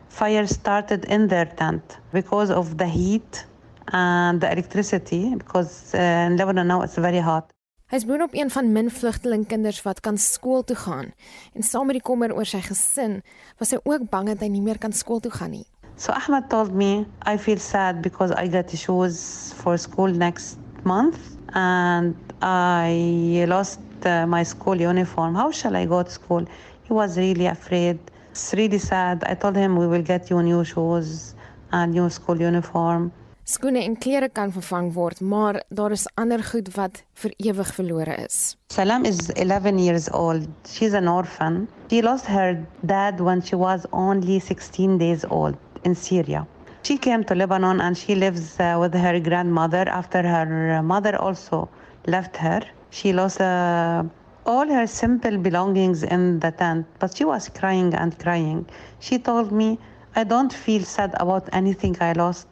[0.10, 3.46] fire started in their tent because of the heat
[3.92, 7.52] and the electricity because uh, in Lebanon now it's very hot.
[7.86, 11.12] Hy is boonop een van min vlugtelingkinders wat kan skool toe gaan
[11.54, 13.20] en saam met die kommer oor sy gesin
[13.62, 15.68] was hy ook bang dat hy nie meer kan skool toe gaan nie.
[15.96, 20.58] So Ahmed told me I feel sad because I got to shoes for school next
[20.86, 21.20] month
[21.54, 25.36] and I lost uh, my school uniform.
[25.36, 26.46] How shall I go to school?
[26.84, 28.00] He was really afraid.
[28.32, 29.24] It's really sad.
[29.26, 31.36] I told him we will get you new shoes
[31.72, 33.12] and new school uniform.
[33.48, 38.16] Skoene en klere kan vervang word, maar daar is ander goed wat vir ewig verlore
[38.24, 38.56] is.
[38.74, 40.48] Salam is 11 years old.
[40.68, 41.68] She's an orphan.
[41.90, 46.48] She lost her dad when she was only 16 days old in Syria.
[46.86, 51.70] She came to Lebanon and she lives uh, with her grandmother after her mother also
[52.06, 52.62] left her.
[52.92, 54.04] She lost uh,
[54.46, 58.68] all her simple belongings in the tent, but she was crying and crying.
[59.00, 59.80] She told me,
[60.16, 62.48] I don't feel sad about anything I lost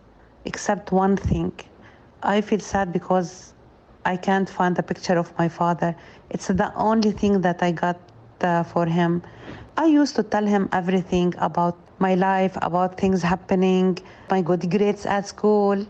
[0.45, 1.53] except one thing.
[2.23, 3.53] I feel sad because
[4.05, 5.95] I can't find a picture of my father.
[6.31, 7.99] It's the only thing that I got
[8.41, 9.21] uh, for him.
[9.77, 13.97] I used to tell him everything about my life, about things happening,
[14.29, 15.85] my good grades at school.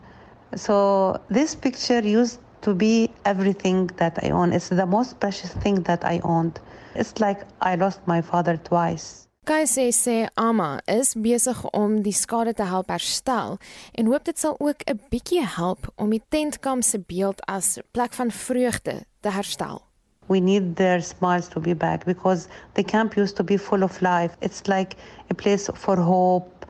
[0.55, 4.53] So this picture used to be everything that I own.
[4.53, 6.59] It's the most precious thing that I owned.
[6.95, 9.27] It's like I lost my father twice.
[9.45, 13.57] Kai sê sê Ama is besig om die skade te help herstel
[13.91, 18.13] en hoop dit sal ook 'n bietjie help om die tentkamp se beeld as plek
[18.13, 19.81] van vreugde te herstel.
[20.27, 24.01] We need their smiles to be back because the camp used to be full of
[24.01, 24.37] life.
[24.41, 24.95] It's like
[25.29, 26.65] a place for hope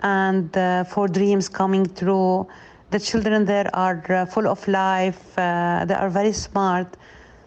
[0.00, 2.46] and uh, for dreams coming true.
[2.90, 5.38] The children there are uh, full of life.
[5.38, 6.96] Uh, they are very smart.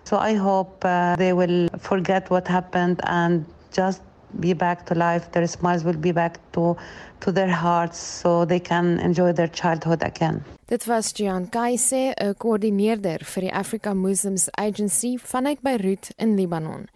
[0.03, 4.01] So I hope uh, they will forget what happened and just
[4.39, 5.31] be back to life.
[5.31, 6.75] Their smiles will be back to
[7.19, 10.43] to their hearts so they can enjoy their childhood again.
[10.65, 16.87] Dit was Jean Kaise, 'n koördineerder vir die Africa Muslims Agency vanuit Beirut in Libanon.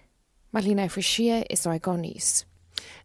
[0.52, 2.46] Marlene Forsie is daai konnies.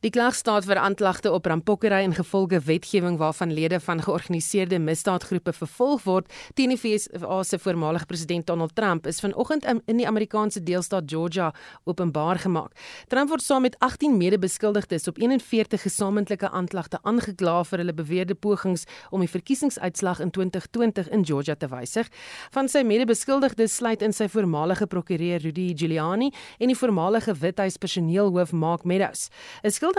[0.00, 5.52] Die klag staat vir aanklagte op rampokkery en gevolge wetgewing waarvan lede van georganiseerde misdaadgroepe
[5.52, 10.62] vervolg word teen die VSA se voormalige president Donald Trump is vanoggend in die Amerikaanse
[10.64, 11.50] deelstaat Georgia
[11.84, 12.72] openbaar gemaak.
[13.12, 18.86] Trump word saam met 18 mede-beskuldigdes op 41 gesamentlike aanklagte aangekla vir hulle beweerde pogings
[19.10, 22.08] om die verkiesingsuitslag in 2020 in Georgia te wysig.
[22.56, 28.56] Van sy mede-beskuldigdes sluit in sy voormalige prokureur Rudy Giuliani en die voormalige Withuis personeelhoof
[28.56, 29.28] Mark Meadows.
[29.60, 29.89] 'n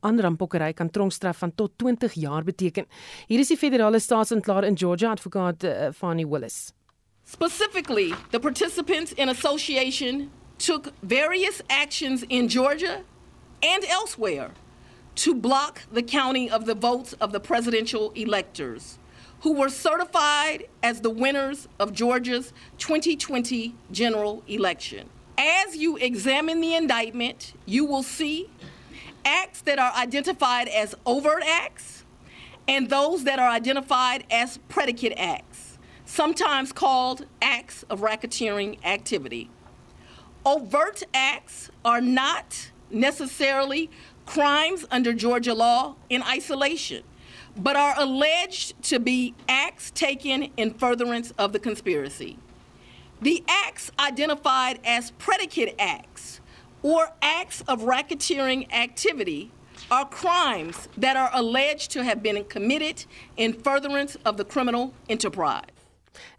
[0.00, 0.16] Aan
[0.72, 2.86] kan tronkstraf van tot 20 jaar beteken.
[3.26, 3.98] Hier is die federale
[4.64, 5.88] in Georgia, advokaat uh,
[6.28, 6.72] Willis.
[7.24, 13.02] Specifically, the participants in association took various actions in Georgia
[13.60, 14.50] and elsewhere
[15.14, 18.98] to block the counting of the votes of the presidential electors
[19.42, 25.08] who were certified as the winners of Georgia's 2020 general election.
[25.38, 28.48] As you examine the indictment, you will see
[29.24, 32.04] acts that are identified as overt acts
[32.68, 39.50] and those that are identified as predicate acts, sometimes called acts of racketeering activity.
[40.46, 43.90] Overt acts are not necessarily
[44.24, 47.02] crimes under Georgia law in isolation,
[47.56, 52.38] but are alleged to be acts taken in furtherance of the conspiracy.
[53.20, 56.39] The acts identified as predicate acts
[56.82, 59.50] or acts of racketeering activity
[59.90, 63.04] are crimes that are alleged to have been committed
[63.36, 65.70] in furtherance of the criminal enterprise.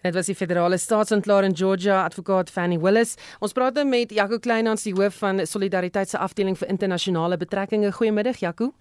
[0.02, 3.16] Dit was die federale staatsanklaer in Georgia, advokaat Fanny Willis.
[3.40, 7.92] Ons praat nou met Jaco Kleinhans, die hoof van Solidariteit se afdeling vir internasionale betrekkinge.
[7.92, 8.72] Goeiemiddag, Jaco.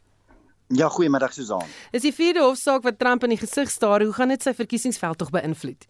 [0.67, 1.65] Ja, goeiemiddag Susan.
[1.91, 5.19] Is die vierde hofsaak wat Trump in die gesig staar, hoe gaan dit sy verkiesingsveld
[5.19, 5.89] tog beïnvloed?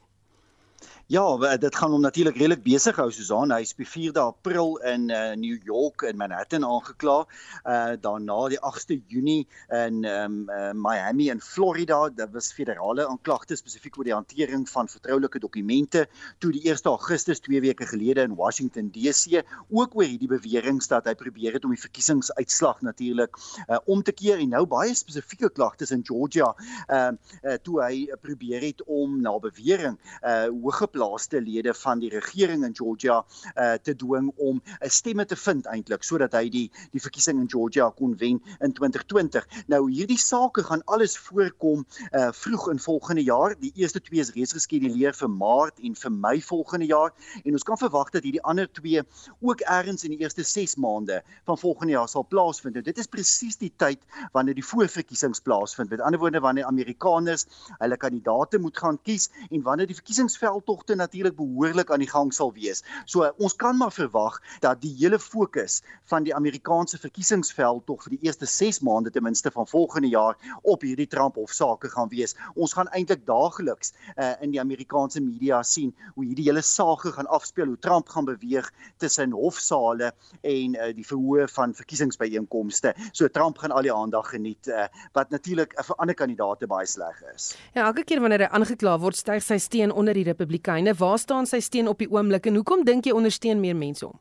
[1.11, 3.51] Ja, dit gaan hom natuurlik redelik besig hou Susan.
[3.51, 7.25] Hy is op 4de April in uh, New York in Manhattan aangekla.
[7.67, 11.99] Uh daarna die 8de Junie in um, uh, Miami in Florida.
[12.15, 16.05] Dit was federale aanklagte spesifiek oor die hantering van vertroulike dokumente.
[16.39, 21.11] Toe die 1 Augustus 2 weke gelede in Washington DC ook oor hierdie beweringe dat
[21.11, 23.35] hy probeer het om die verkiesingsuitslag natuurlik
[23.67, 26.55] uh, om te keer en nou baie spesifieke klagtes in Georgia.
[26.87, 27.11] Uh,
[27.43, 32.65] uh toe hy probeer het om na bewering uh hoë laaste lede van die regering
[32.69, 33.21] in Georgia
[33.57, 37.49] uh te dwing om 'n stemme te vind eintlik sodat hy die die verkiesing in
[37.49, 39.47] Georgia kon wen in 2020.
[39.67, 43.55] Nou hierdie sake gaan alles voorkom uh vroeg in volgende jaar.
[43.61, 47.13] Die eerste twee is reeds geskeduleer vir Maart en vir Mei volgende jaar
[47.45, 49.03] en ons kan verwag dat hierdie ander twee
[49.41, 52.77] ook eers in die eerste 6 maande van volgende jaar sal plaasvind.
[52.77, 54.01] En dit is presies die tyd
[54.33, 55.91] wanneer die voorverkiesings plaasvind.
[55.91, 57.47] Met ander woorde wanneer Amerikaners
[57.79, 62.33] hulle kandidaate moet gaan kies en wanneer die verkiesingsveldtogte projekte natuurlik behoorlik aan die gang
[62.33, 62.83] sal wees.
[63.07, 68.17] So ons kan maar verwag dat die hele fokus van die Amerikaanse verkiesingsveld tog vir
[68.17, 72.35] die eerste 6 maande ten minste van volgende jaar op hierdie Trump hofsaake gaan wees.
[72.55, 77.27] Ons gaan eintlik daagliks uh, in die Amerikaanse media sien hoe hierdie hele saak gaan
[77.27, 80.13] afspeel, hoe Trump gaan beweeg tussen hofsaale
[80.43, 82.95] en uh, die verhoor van verkiesingsbyeenkomste.
[83.13, 86.87] So Trump gaan al die aandag geniet uh, wat natuurlik uh, vir ander kandidaate baie
[86.87, 87.53] sleg is.
[87.75, 90.95] Ja, elke keer wanneer hy aangekla word, styg sy steen onder die Republikeine Oekraïne.
[90.99, 94.19] Waar staan sy steun op die oomblik en hoekom dink jy ondersteun meer mense hom?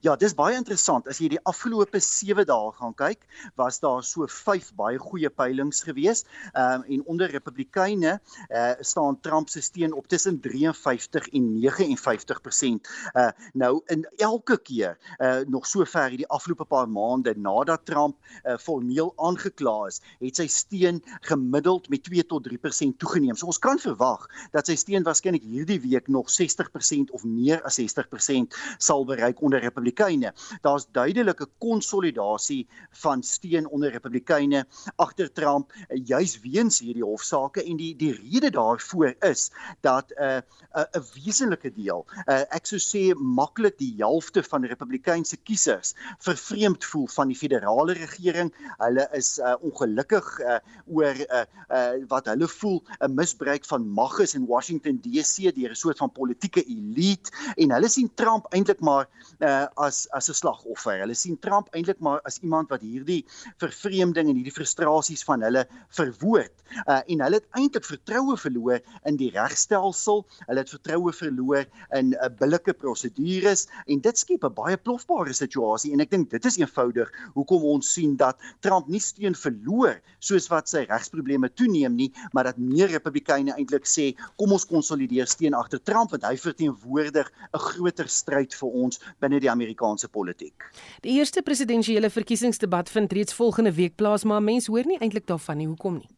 [0.00, 1.08] Ja, dis baie interessant.
[1.10, 3.24] As jy die afgelope 7 dae gaan kyk,
[3.58, 6.24] was daar so 5 baie goeie peilings gewees.
[6.52, 8.18] Ehm um, en onder Republikeine
[8.50, 12.90] uh staan Trump se steun op tussen 53 en 59%.
[13.14, 18.58] Uh nou in elke keer uh nog sover hierdie afgelope paar maande nadat Trump uh
[18.58, 23.36] formeel aangekla is, het sy steun gemiddeld met 2 tot 3% toegeneem.
[23.36, 27.80] So ons kan verwag dat sy steun waarskynlik hierdie week nog 60% of meer as
[27.80, 30.32] 60% sal bereik onder Republikeine.
[30.62, 32.66] Daar's duidelike konsolidasie
[33.02, 34.66] van steun onder Republikeine
[34.96, 39.50] agter Trump juis weens hierdie hofsaake en die die rede daarvoor is
[39.80, 40.40] dat 'n uh,
[40.72, 46.84] 'n uh, wesenlike deel, uh, ek sou sê maklik die helfte van Republikeinse kiesers vervreemd
[46.84, 48.52] voel van die federale regering.
[48.78, 54.18] Hulle is uh, ongelukkig uh, oor uh, uh, wat hulle voel 'n misbruik van mag
[54.18, 58.80] is in Washington DC deur 'n soort van politieke elite en hulle sien Trump eintlik
[58.80, 59.08] maar
[59.38, 61.00] uh, as as 'n slagoffer.
[61.00, 63.24] Hulle sien Trump eintlik maar as iemand wat hierdie
[63.58, 66.54] vervreemding en hierdie frustrasies van hulle verwoord.
[66.86, 70.26] Uh en hulle het eintlik vertroue verloor in die regstelsel.
[70.46, 75.32] Hulle het vertroue verloor in 'n uh, billike prosedures en dit skep 'n baie plofbare
[75.32, 80.00] situasie en ek dink dit is eenvoudig hoekom ons sien dat Trump nie steun verloor
[80.20, 85.26] soos wat sy regsprobleme toeneem nie, maar dat meer Republikeine eintlik sê kom ons konsolideer
[85.26, 90.08] steun agter Trump want hy verteenwoordig 'n groter stryd vir ons binne binne die Amerikaanse
[90.08, 90.70] politiek.
[91.02, 95.58] Die eerste presidensiële verkiesingsdebat vind reeds volgende week plaas, maar mense hoor nie eintlik daarvan
[95.58, 95.66] nie.
[95.66, 96.08] Hoekom nie?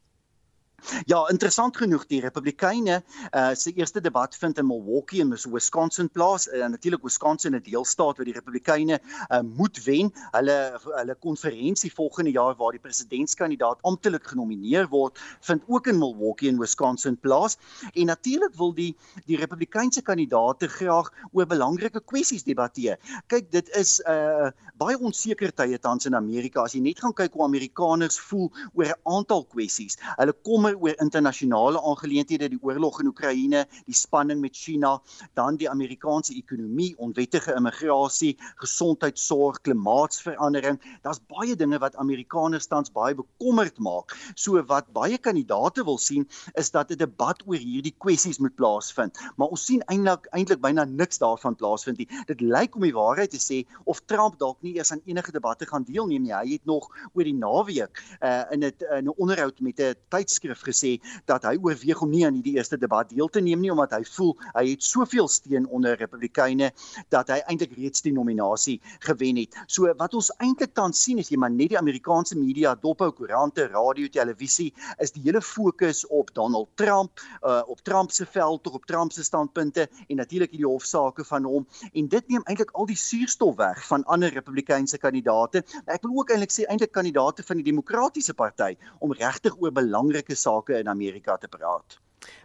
[1.13, 6.47] Ja, interessant genoeg die Republikeine uh, se eerste debat vind in Milwaukee in Wisconsin plaas.
[6.49, 10.13] Uh, Natuurlik Wisconsin 'n deelstaat waar die Republikeine uh, moet wen.
[10.31, 16.49] Hulle hulle konferensie volgende jaar waar die presidentskandidaat amptelik genomineer word, vind ook in Milwaukee
[16.49, 17.59] in Wisconsin plaas.
[17.93, 22.99] En natuurlik wil die die Republikeinse kandidaate graag oor belangrike kwessies debatteer.
[23.27, 26.63] Kyk, dit is 'n uh, baie onseker tye tans in Amerika.
[26.63, 29.97] As jy net gaan kyk hoe Amerikaners voel oor 'n aantal kwessies.
[30.17, 35.01] Hulle kom oor internasionale aangeleenthede, die oorlog in Oekraïne, die spanning met China,
[35.35, 40.81] dan die Amerikaanse ekonomie, onwettige immigrasie, gesondheidsorg, klimaatsverandering.
[41.03, 44.17] Daar's baie dinge wat Amerikaners tans baie bekommerd maak.
[44.35, 49.19] So wat baie kandidate wil sien is dat 'n debat oor hierdie kwessies moet plaasvind.
[49.37, 52.09] Maar ons sien eintlik eintlik byna niks daarvan plaasvind nie.
[52.27, 55.67] Dit lyk om die waarheid te sê of Trump dalk nie eers aan enige debatte
[55.67, 56.35] gaan deelneem nie.
[56.35, 58.73] Hy het nog oor die naweek uh, in 'n
[59.05, 60.97] 'n onderhoud met 'n tydskrif gesê
[61.31, 64.03] dat hy oorweeg om nie aan hierdie eerste debat deel te neem nie omdat hy
[64.17, 66.71] voel hy het soveel steun onder Republikeine
[67.15, 69.57] dat hy eintlik reeds die nominasie gewen het.
[69.67, 73.67] So wat ons eintlik tans sien is jy maar net die Amerikaanse media dophou koerante,
[73.73, 74.71] radio, televisie
[75.03, 79.25] is die hele fokus op Donald Trump, uh, op Trump se veld, op Trump se
[79.25, 83.83] standpunte en natuurlik hierdie hofsaake van hom en dit neem eintlik al die suurstof weg
[83.89, 85.65] van ander Republikeinse kandidaate.
[85.87, 90.37] Ek wil ook eintlik sê eintlik kandidaate van die Demokratiese party om regtig oor belangrike
[90.39, 91.99] sake in Amerika te praat.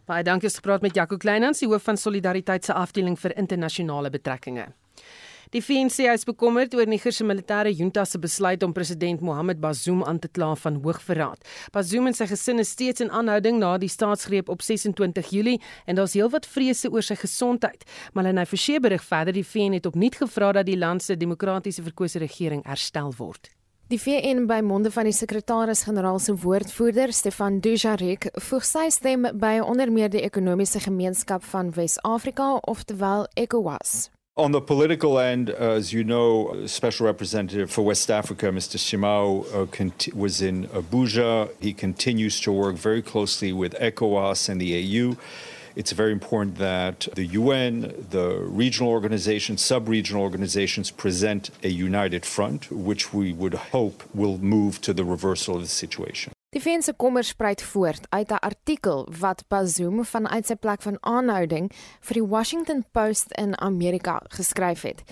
[0.06, 4.10] Baie dankie vir gepraat met Jaco Kleinhans, die hoof van Solidariteit se afdeling vir internasionale
[4.10, 4.68] betrekkinge.
[5.50, 10.04] Die VNC is bekommerd oor Niger se militêre junta se besluit om president Mohamed Bazoum
[10.06, 11.42] aan te kla van hoogverraad.
[11.74, 15.58] Bazoum en sy gesin is steeds in aanhouding na die staatsgreep op 26 Julie
[15.90, 17.82] en daar's heelwat vrese oor sy gesondheid.
[18.14, 22.22] Malene Forsie berig verder die VN het opnuut gevra dat die land se demokratiese verkose
[22.22, 23.50] regering herstel word.
[23.90, 29.56] Die VN by monde van die sekretaris-generaal se woordvoerder Stefan Dujarric voeg sy stem by
[29.66, 34.12] onder meer die ekonomiese gemeenskap van Wes-Afrika, oftewel ECOWAS.
[34.38, 38.78] On the political end, as you know, Special Representative for West Africa, Mr.
[38.78, 39.66] Shimau, uh,
[40.14, 41.50] was in Abuja.
[41.60, 45.18] He continues to work very closely with ECOWAS and the AU.
[45.80, 52.26] It's very important that the UN, the regional organizations, sub regional organizations present a united
[52.26, 56.34] front, which we would hope will move to the reversal of the situation.
[56.52, 60.98] Die VN se kommer spruit voort uit 'n artikel wat Bazoum vanuit sy plek van
[61.00, 61.72] aanhouding
[62.02, 65.04] vir die Washington Post in Amerika geskryf het.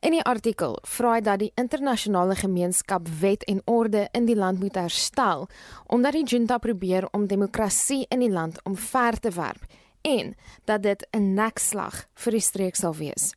[0.00, 4.60] In die artikel vra hy dat die internasionale gemeenskap wet en orde in die land
[4.60, 5.48] moet herstel
[5.86, 9.66] omdat die junta probeer om demokrasie in die land omver te werp
[10.04, 10.34] en
[10.64, 13.34] dat dit 'n nekslag vir die streek sal wees.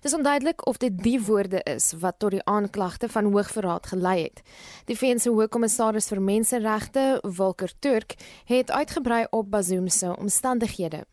[0.00, 4.42] Dis onduidelik of dit die woorde is wat tot die aanklagte van hoogverraad gelei het.
[4.84, 11.04] Die VN se hoogkommissaris vir menseregte, Volker Turk, het uitgebrei op Bazoum se omstandighede.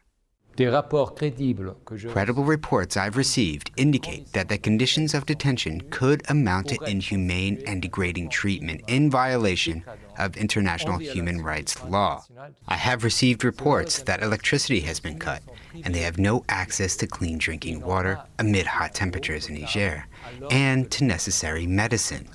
[2.10, 7.82] Credible reports I've received indicate that the conditions of detention could amount to inhumane and
[7.82, 9.86] degrading treatment in violation
[10.18, 12.26] of international human rights law.
[12.68, 15.41] I have received reports that electricity has been cut
[15.84, 20.05] and they have no access to clean drinking water amid hot temperatures in Niger
[20.51, 22.28] and to necessary medicine.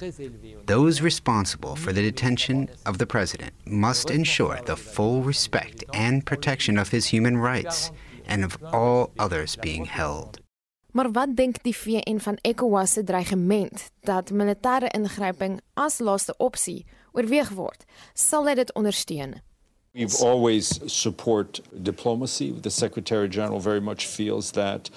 [0.67, 6.79] Those responsible for the detention of the president must ensure the full respect and protection
[6.79, 7.91] of his human rights
[8.27, 10.43] and of all others being held.
[10.93, 16.87] Maar wat dink die VN van ECOWAS se dreigement dat militêre ingryping as laaste opsie
[17.13, 17.85] oorweeg word?
[18.13, 19.35] Sal dit dit ondersteun?
[19.95, 22.53] We've always support diplomacy.
[22.61, 24.91] The Secretary General very much feels that,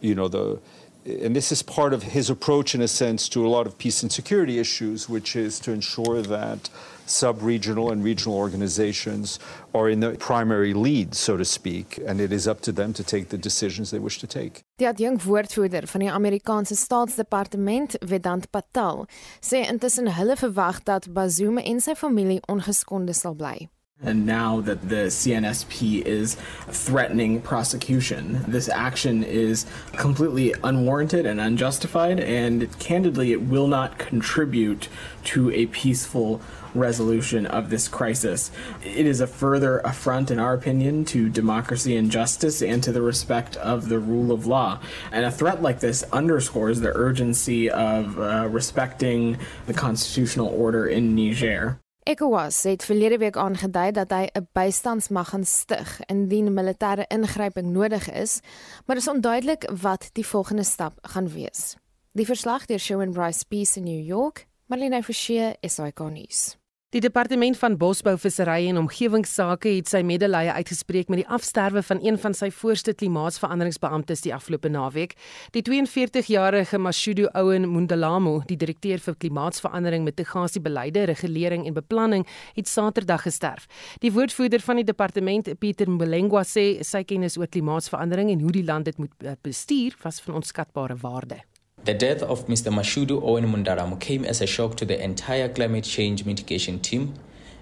[0.00, 0.58] you know, the
[1.04, 4.02] and this is part of his approach in a sense to a lot of peace
[4.02, 6.70] and security issues, which is to ensure that
[7.06, 9.38] sub-regional and regional organizations
[9.74, 13.02] are in the primary lead, so to speak, and it is up to them to
[13.02, 14.62] take the decisions they wish to take.
[14.78, 19.06] Die adjunk woordvoerder van die Amerikaanse staatsdepartement, Vedant Patel,
[19.40, 23.68] sê intussen hulle verwag dat Bazoum en sy familie ongeskonde sal bly.
[24.02, 26.36] And now that the CNSP is
[26.68, 34.88] threatening prosecution, this action is completely unwarranted and unjustified, and candidly, it will not contribute
[35.24, 36.40] to a peaceful
[36.74, 38.50] resolution of this crisis.
[38.84, 43.02] It is a further affront, in our opinion, to democracy and justice and to the
[43.02, 44.80] respect of the rule of law.
[45.10, 51.14] And a threat like this underscores the urgency of uh, respecting the constitutional order in
[51.14, 51.78] Niger.
[52.04, 58.10] ECOWAS het verlede week aangedui dat hy 'n bystandsmag gaan stig indien militêre ingryping nodig
[58.10, 58.40] is,
[58.86, 61.76] maar is onduidelik wat die volgende stap gaan wees.
[62.12, 66.61] Die verslag deur Sharon Rice Peace in New York, Marlene Forsie, SAK nuus.
[66.92, 72.02] Die departement van Bosbou, Visserry en Omgewingsake het sy medelee uitgespreek met die afsterwe van
[72.04, 75.14] een van sy voorste klimaatsveranderingsbeamptes die afgelope naweek.
[75.56, 82.26] Die 42-jarige Mashudu Owen Mundalamo, die direkteur vir klimaatsverandering, mitigasiebeleide, regulering en beplanning,
[82.58, 83.64] het Saterdag gesterf.
[84.04, 88.66] Die woordvoerder van die departement, Pieter Mbolengwa, sê sy kennis oor klimaatsverandering en hoe die
[88.68, 91.40] land dit moet eh, bestuur was van onskatbare waarde.
[91.84, 92.72] The death of Mr.
[92.72, 97.14] Mashudu Owen Mundaramu came as a shock to the entire climate change mitigation team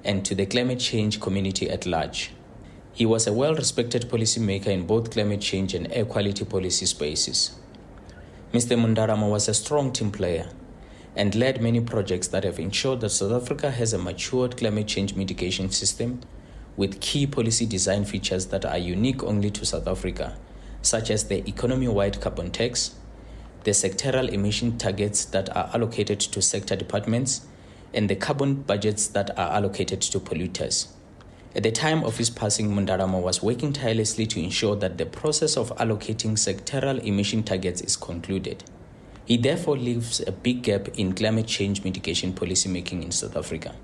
[0.05, 2.31] and to the climate change community at large.
[2.93, 7.53] He was a well respected policymaker in both climate change and air quality policy spaces.
[8.53, 8.79] Mr.
[8.79, 10.51] Mundarama was a strong team player
[11.17, 15.15] and led many projects that have ensured that South Africa has a matured climate change
[15.15, 16.21] mitigation system
[16.77, 20.37] with key policy design features that are unique only to South Africa,
[20.83, 22.97] such as the economy wide carbon tax
[23.65, 27.47] the sectoral emission targets that are allocated to sector departments,
[27.93, 30.89] and the carbon budgets that are allocated to polluters.
[31.55, 35.57] At the time of his passing, Mundarama was working tirelessly to ensure that the process
[35.57, 38.63] of allocating sectoral emission targets is concluded.
[39.25, 43.75] He therefore leaves a big gap in climate change mitigation policymaking in South Africa.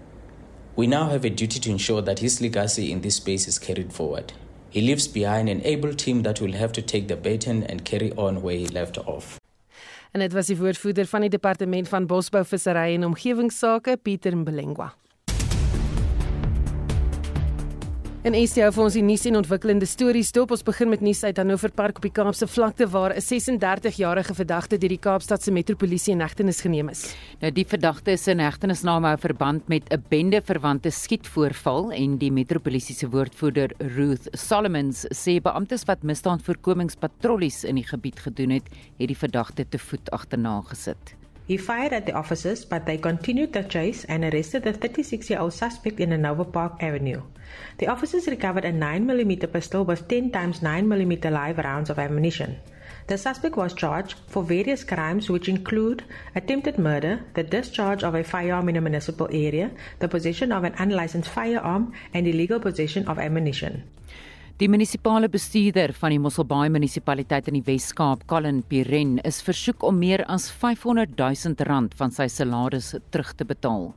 [0.77, 3.93] We now have a duty to ensure that his legacy in this space is carried
[3.93, 4.33] forward.
[4.71, 8.13] He leaves behind an able team that will have to take the baton and carry
[8.13, 9.41] on where he left off.
[10.13, 14.93] En dit was die woordvoerder van die departement van bosbou, visserry en omgewingsake, Pieter Mbelengwa.
[18.27, 20.51] Is jou vir ons die nuus en ontwikkelende stories dop.
[20.51, 24.79] Ons begin met nuus uit Hannover Park op die Kaapse vlakte waar 'n 36-jarige verdagte
[24.79, 27.15] deur die Kaapstadse Metropolisie in hegtenis geneem is.
[27.41, 32.19] Nou die verdagte is in hegtenis na 'n verband met 'n bende verwante skietvoorval en
[32.19, 38.69] die Metropolisie se woordvoerder Ruth Solomons sê beamptes wat misdaadvoorkomingspatrollies in die gebied gedoen het,
[38.99, 41.16] het die verdagte te voet agterna gesit.
[41.47, 45.39] He fired at the officers, but they continued the chase and arrested the 36 year
[45.39, 47.23] old suspect in Nova Park Avenue.
[47.79, 52.59] The officers recovered a 9mm pistol with 10 times 9mm live rounds of ammunition.
[53.07, 56.03] The suspect was charged for various crimes, which include
[56.35, 59.71] attempted murder, the discharge of a firearm in a municipal area,
[60.01, 63.85] the possession of an unlicensed firearm, and illegal possession of ammunition.
[64.57, 69.99] Die munisipale bestuurder van die Mosselbaai munisipaliteit in die Wes-Kaap, Colin Piren, is versoek om
[70.01, 73.91] meer as 500 000 rand van sy salaris terug te betaal.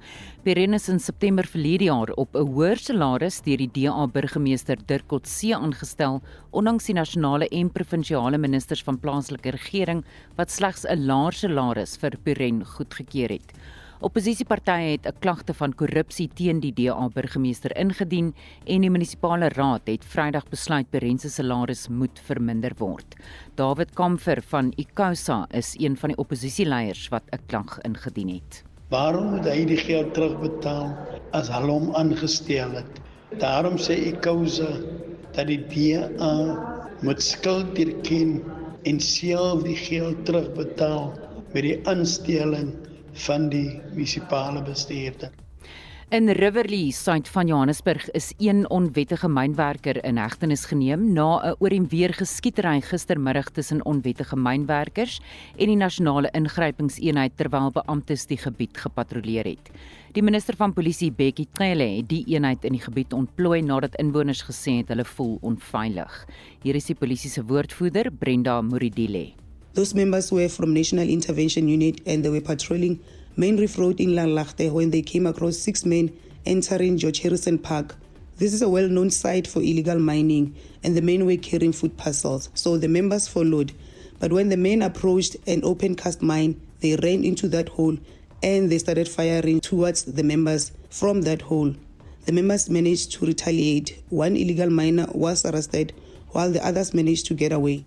[0.44, 5.08] Piren is in September verlede jaar op 'n hoër salaris deur die DA burgemeester Dirk
[5.08, 10.04] Coetzee aangestel, ondanks die nasionale en provinsiale ministers van plaaslike regering
[10.36, 13.54] wat slegs 'n laer salaris vir Piren goedgekeur het.
[14.00, 18.34] Opposisiepartye het 'n klagte van korrupsie teen die DA burgemeester ingedien
[18.66, 23.16] en die munisipale raad het Vrydag besluit Berense salaris moet verminder word.
[23.56, 28.64] David Kamfer van Ikosa is een van die oppositieleiers wat 'n klag ingedien het.
[28.90, 30.96] Waarom moet hy die geld terugbetaal
[31.32, 33.02] as hulle hom aangestel het?
[33.38, 34.80] Daarom sê Ikosa
[35.34, 38.44] dat die DA moet skuld erken
[38.84, 41.14] en self die geld terugbetaal
[41.54, 42.89] met die aanstelling
[43.26, 45.32] van die munisipale bestuurder.
[46.10, 51.70] In Riverlea, suid van Johannesburg, is een onwettige mynwerker in hegtenis geneem na 'n oor
[51.72, 55.22] en weer geskietery gistermiddag tussen onwettige mynwerkers
[55.58, 59.70] en die nasionale ingrypingseenheid terwyl beamptes die gebied gepatrolleer het.
[60.14, 64.42] Die minister van polisie, Bekkie Cele, het die eenheid in die gebied ontplooi nadat inwoners
[64.42, 66.26] gesê het hulle voel onveilig.
[66.64, 69.49] Hier is die polisie se woordvoerder, Brenda Muridile.
[69.76, 73.00] Those members were from National Intervention Unit and they were patrolling
[73.38, 76.12] Main Reef Road in Langlaagte when they came across six men
[76.46, 77.96] entering George Harrison Park.
[78.38, 81.98] This is a well known site for illegal mining, and the men were carrying food
[81.98, 83.74] parcels, so the members followed.
[84.20, 87.98] But when the men approached an open cast mine, they ran into that hole
[88.42, 91.76] and they started firing towards the members from that hole.
[92.26, 94.02] The members managed to retaliate.
[94.10, 95.94] One illegal miner was arrested,
[96.30, 97.86] while the others managed to get away.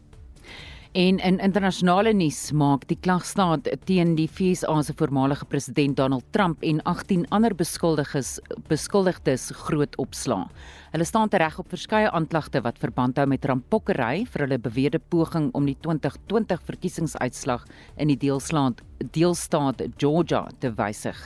[0.93, 6.61] En in internasionale nuus maak die klagstaat teen die FSA se voormalige president Donald Trump
[6.69, 8.35] en 18 ander beskuldiges
[8.69, 10.51] beskuldigdes groot opslaa.
[10.93, 15.49] Hulle staan tereg op verskeie aanklagte wat verband hou met rampokkery vir hulle beweerde poging
[15.57, 17.65] om die 2020 verkiesingsuitslag
[17.97, 18.85] in die deelstaat
[19.17, 21.17] deelstaat Georgia te wysig.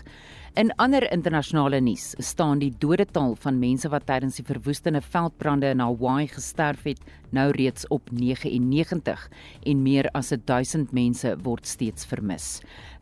[0.56, 5.82] In ander internasionale nuus staan die dodetal van mense wat tydens die verwoestende veldbrande in
[5.84, 7.02] Hawaii gesterf het
[7.36, 9.26] nou reeds op 99
[9.68, 12.46] en meer as 1000 mense word steeds vermis.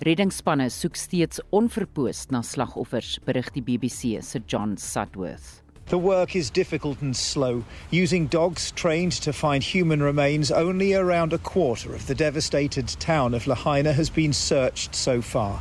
[0.02, 5.62] Reddingsspanne soek steeds onverpoos na slagoffers, berig die BBC se John Sutworth.
[5.86, 10.50] The work is difficult and slow, using dogs trained to find human remains.
[10.50, 15.60] Only around a quarter of the devastated town of Lahaina has been searched so far.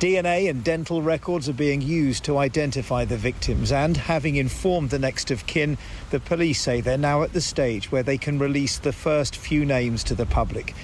[0.00, 4.98] DNA and dental records are being used to identify the victims, and having informed the
[4.98, 5.76] next of kin,
[6.08, 9.66] the police say they're now at the stage where they can release the first few
[9.66, 10.74] names to the public.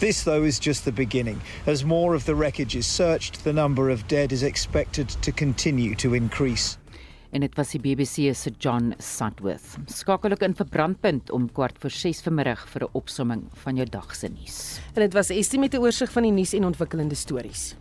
[0.00, 1.40] This, though, is just the beginning.
[1.68, 5.94] As more of the wreckage is searched, the number of dead is expected to continue
[5.94, 6.76] to increase.
[7.34, 9.74] en dit was die BBC se John Sutworth.
[9.90, 13.88] Skakel ook in vir Brandpunt om kwart voor 6 vanmiddag vir 'n opsomming van jou
[13.88, 14.78] dag se nuus.
[14.94, 17.74] En dit was Estie met 'n oorsig van die nuus en ontwikkelende stories.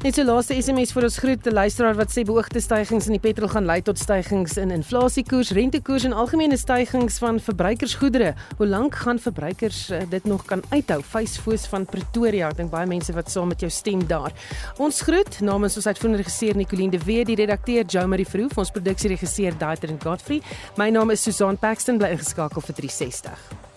[0.00, 3.20] Net so laaste SMS vir ons groet te luisteraar wat sê beoogde stygings in die
[3.20, 8.32] petrol gaan lei tot stygings in inflasiekoers, rentekoers en algemene stygings van verbruikersgoedere.
[8.56, 11.02] Hoe lank gaan verbruikers uh, dit nog kan uithou?
[11.04, 12.48] Facefoos van Pretoria.
[12.48, 14.32] Ek dink baie mense wat saam met jou stem daar.
[14.80, 18.72] Ons groet namens ons uitvoerende regisseur Nicoline de Wet, die redakteur Jo Marie Verhoef, ons
[18.72, 20.40] produksieregisseur Daiter en Godfrey.
[20.80, 23.68] My naam is Susan Paxton bly ingeskakel vir 360.